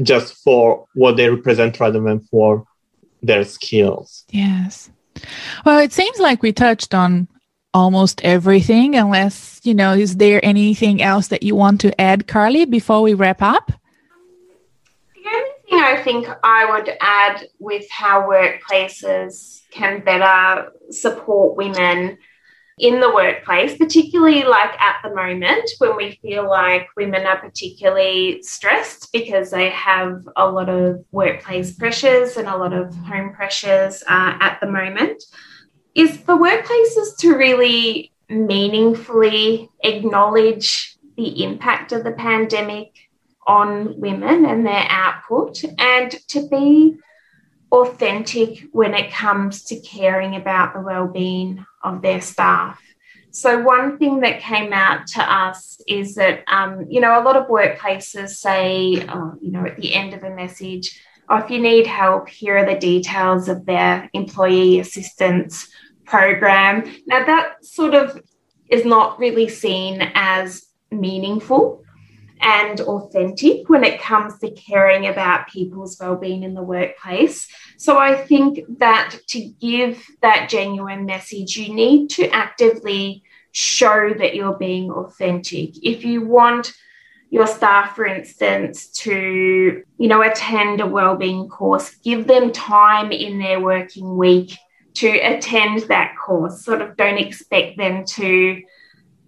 [0.00, 2.64] just for what they represent rather than for
[3.22, 4.24] their skills.
[4.30, 4.90] Yes.
[5.64, 7.28] Well, it seems like we touched on
[7.74, 12.64] almost everything unless you know is there anything else that you want to add carly
[12.64, 13.72] before we wrap up?
[15.14, 22.16] The only thing i think i would add with how workplaces can better support women
[22.78, 28.42] in the workplace particularly like at the moment when we feel like women are particularly
[28.42, 34.02] stressed because they have a lot of workplace pressures and a lot of home pressures
[34.08, 35.22] uh, at the moment
[35.94, 42.92] is for workplaces to really meaningfully acknowledge the impact of the pandemic
[43.46, 46.96] on women and their output and to be
[47.70, 52.80] authentic when it comes to caring about the well-being of their staff?
[53.30, 57.36] So, one thing that came out to us is that, um, you know, a lot
[57.36, 61.58] of workplaces say, oh, you know, at the end of a message, oh, if you
[61.58, 65.68] need help, here are the details of their employee assistance
[66.04, 66.94] program.
[67.06, 68.20] Now, that sort of
[68.68, 71.84] is not really seen as meaningful
[72.40, 77.48] and authentic when it comes to caring about people's well-being in the workplace.
[77.78, 84.34] So I think that to give that genuine message, you need to actively show that
[84.34, 85.82] you're being authentic.
[85.82, 86.74] If you want
[87.30, 93.38] your staff, for instance, to you know attend a well-being course, give them time in
[93.38, 94.56] their working week
[94.94, 96.64] to attend that course.
[96.64, 98.62] Sort of don't expect them to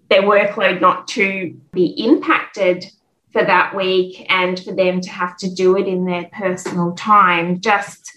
[0.09, 2.85] their workload not to be impacted
[3.33, 7.61] for that week and for them to have to do it in their personal time.
[7.61, 8.13] Just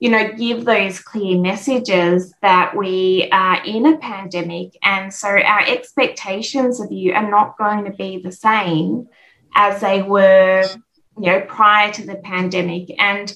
[0.00, 4.74] you know, give those clear messages that we are in a pandemic.
[4.82, 9.08] And so our expectations of you are not going to be the same
[9.54, 10.64] as they were,
[11.18, 12.90] you know, prior to the pandemic.
[12.98, 13.32] And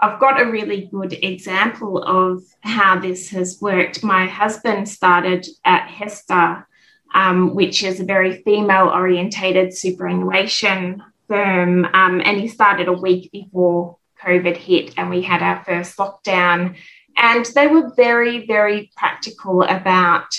[0.00, 4.04] I've got a really good example of how this has worked.
[4.04, 6.66] My husband started at HESTA,
[7.14, 13.32] um, which is a very female orientated superannuation firm, um, and he started a week
[13.32, 16.76] before COVID hit and we had our first lockdown.
[17.16, 20.38] And they were very, very practical about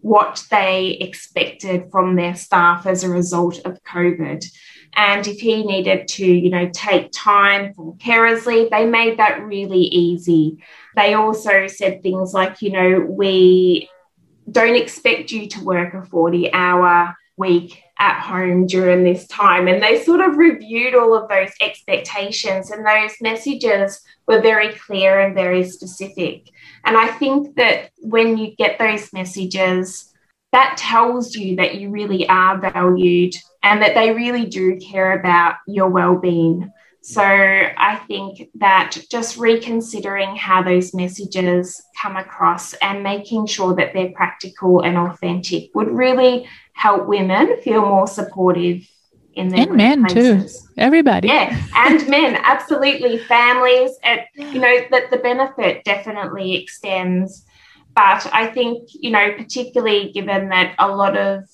[0.00, 4.44] what they expected from their staff as a result of COVID.
[4.94, 9.44] And if he needed to, you know, take time for carers leave, they made that
[9.44, 10.62] really easy.
[10.96, 13.88] They also said things like, you know, we
[14.50, 19.68] don't expect you to work a 40 hour week at home during this time.
[19.68, 25.20] And they sort of reviewed all of those expectations, and those messages were very clear
[25.20, 26.48] and very specific.
[26.84, 30.12] And I think that when you get those messages,
[30.52, 33.34] that tells you that you really are valued
[33.68, 36.72] and that they really do care about your well-being.
[37.02, 43.92] So I think that just reconsidering how those messages come across and making sure that
[43.92, 48.88] they're practical and authentic would really help women feel more supportive
[49.34, 50.46] in their and men too.
[50.78, 51.28] everybody.
[51.28, 53.18] Yeah and men absolutely.
[53.18, 57.44] Families and you know that the benefit definitely extends.
[57.94, 61.44] But i think you know particularly given that a lot of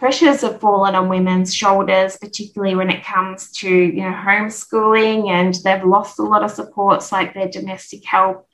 [0.00, 5.56] pressures have fallen on women's shoulders particularly when it comes to you know homeschooling and
[5.62, 8.48] they've lost a lot of supports like their domestic help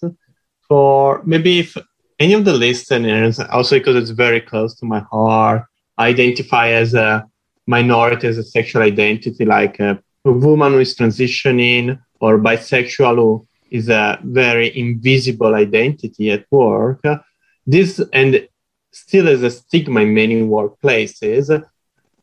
[0.68, 1.76] for maybe if
[2.18, 5.64] any of the listeners, also because it's very close to my heart,
[5.98, 7.26] identify as a
[7.66, 13.88] minority, as a sexual identity, like a, a woman who is transitioning or bisexual is
[13.88, 17.02] a very invisible identity at work.
[17.66, 18.48] This and
[18.92, 21.64] still as a stigma in many workplaces.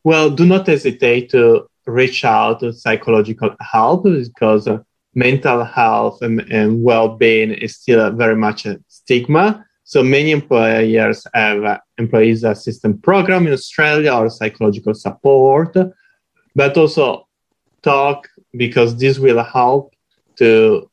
[0.02, 4.68] Well, do not hesitate to reach out to psychological help because
[5.14, 9.64] mental health and, and well-being is still very much a stigma.
[9.84, 15.76] So many employers have employees assistance program in Australia or psychological support,
[16.56, 17.28] but also
[17.82, 19.94] talk because this will help
[20.36, 20.90] to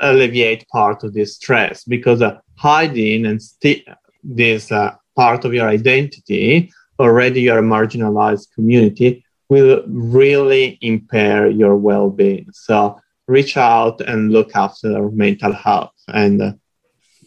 [0.00, 3.40] alleviate part of this stress because uh, hiding and
[4.22, 6.70] this uh, part of your identity
[7.00, 14.56] already you're a marginalized community will really impair your well-being so reach out and look
[14.56, 15.92] after mental health.
[16.08, 16.52] And uh,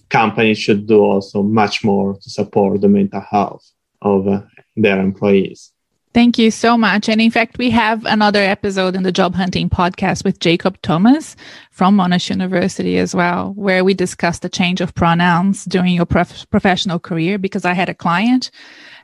[0.09, 3.71] companies should do also much more to support the mental health
[4.01, 4.41] of uh,
[4.75, 5.71] their employees.
[6.13, 7.07] Thank you so much.
[7.07, 11.37] And in fact, we have another episode in the job hunting podcast with Jacob Thomas
[11.71, 16.49] from Monash University as well, where we discuss the change of pronouns during your prof-
[16.49, 17.37] professional career.
[17.37, 18.51] Because I had a client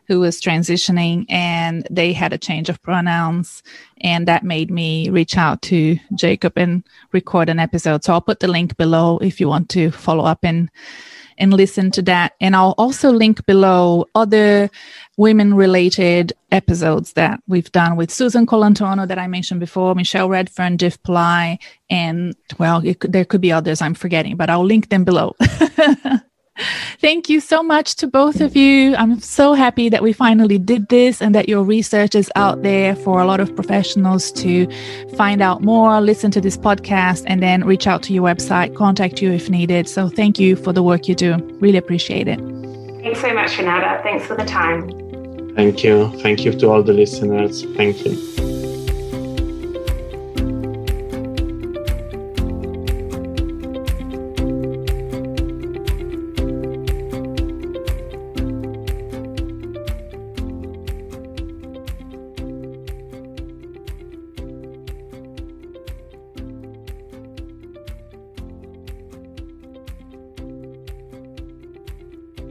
[0.08, 3.64] who was transitioning and they had a change of pronouns.
[4.01, 6.84] And that made me reach out to Jacob and
[7.14, 8.03] record an episode.
[8.03, 10.70] So I'll put the link below if you want to follow up and
[11.38, 12.34] and listen to that.
[12.42, 14.70] And I'll also link below other
[15.18, 20.78] women related episodes that we've done with Susan Colantuono that I mentioned before, Michelle Redfern,
[20.78, 21.60] Div Ply,
[21.90, 25.36] and well, there could be others I'm forgetting, but I'll link them below.
[26.99, 28.95] Thank you so much to both of you.
[28.95, 32.95] I'm so happy that we finally did this and that your research is out there
[32.95, 34.68] for a lot of professionals to
[35.16, 39.22] find out more, listen to this podcast, and then reach out to your website, contact
[39.22, 39.88] you if needed.
[39.88, 41.36] So thank you for the work you do.
[41.60, 42.39] Really appreciate it.
[43.03, 44.01] Thanks so much, Renata.
[44.03, 44.89] Thanks for the time.
[45.55, 46.10] Thank you.
[46.22, 47.64] Thank you to all the listeners.
[47.76, 48.77] Thank you.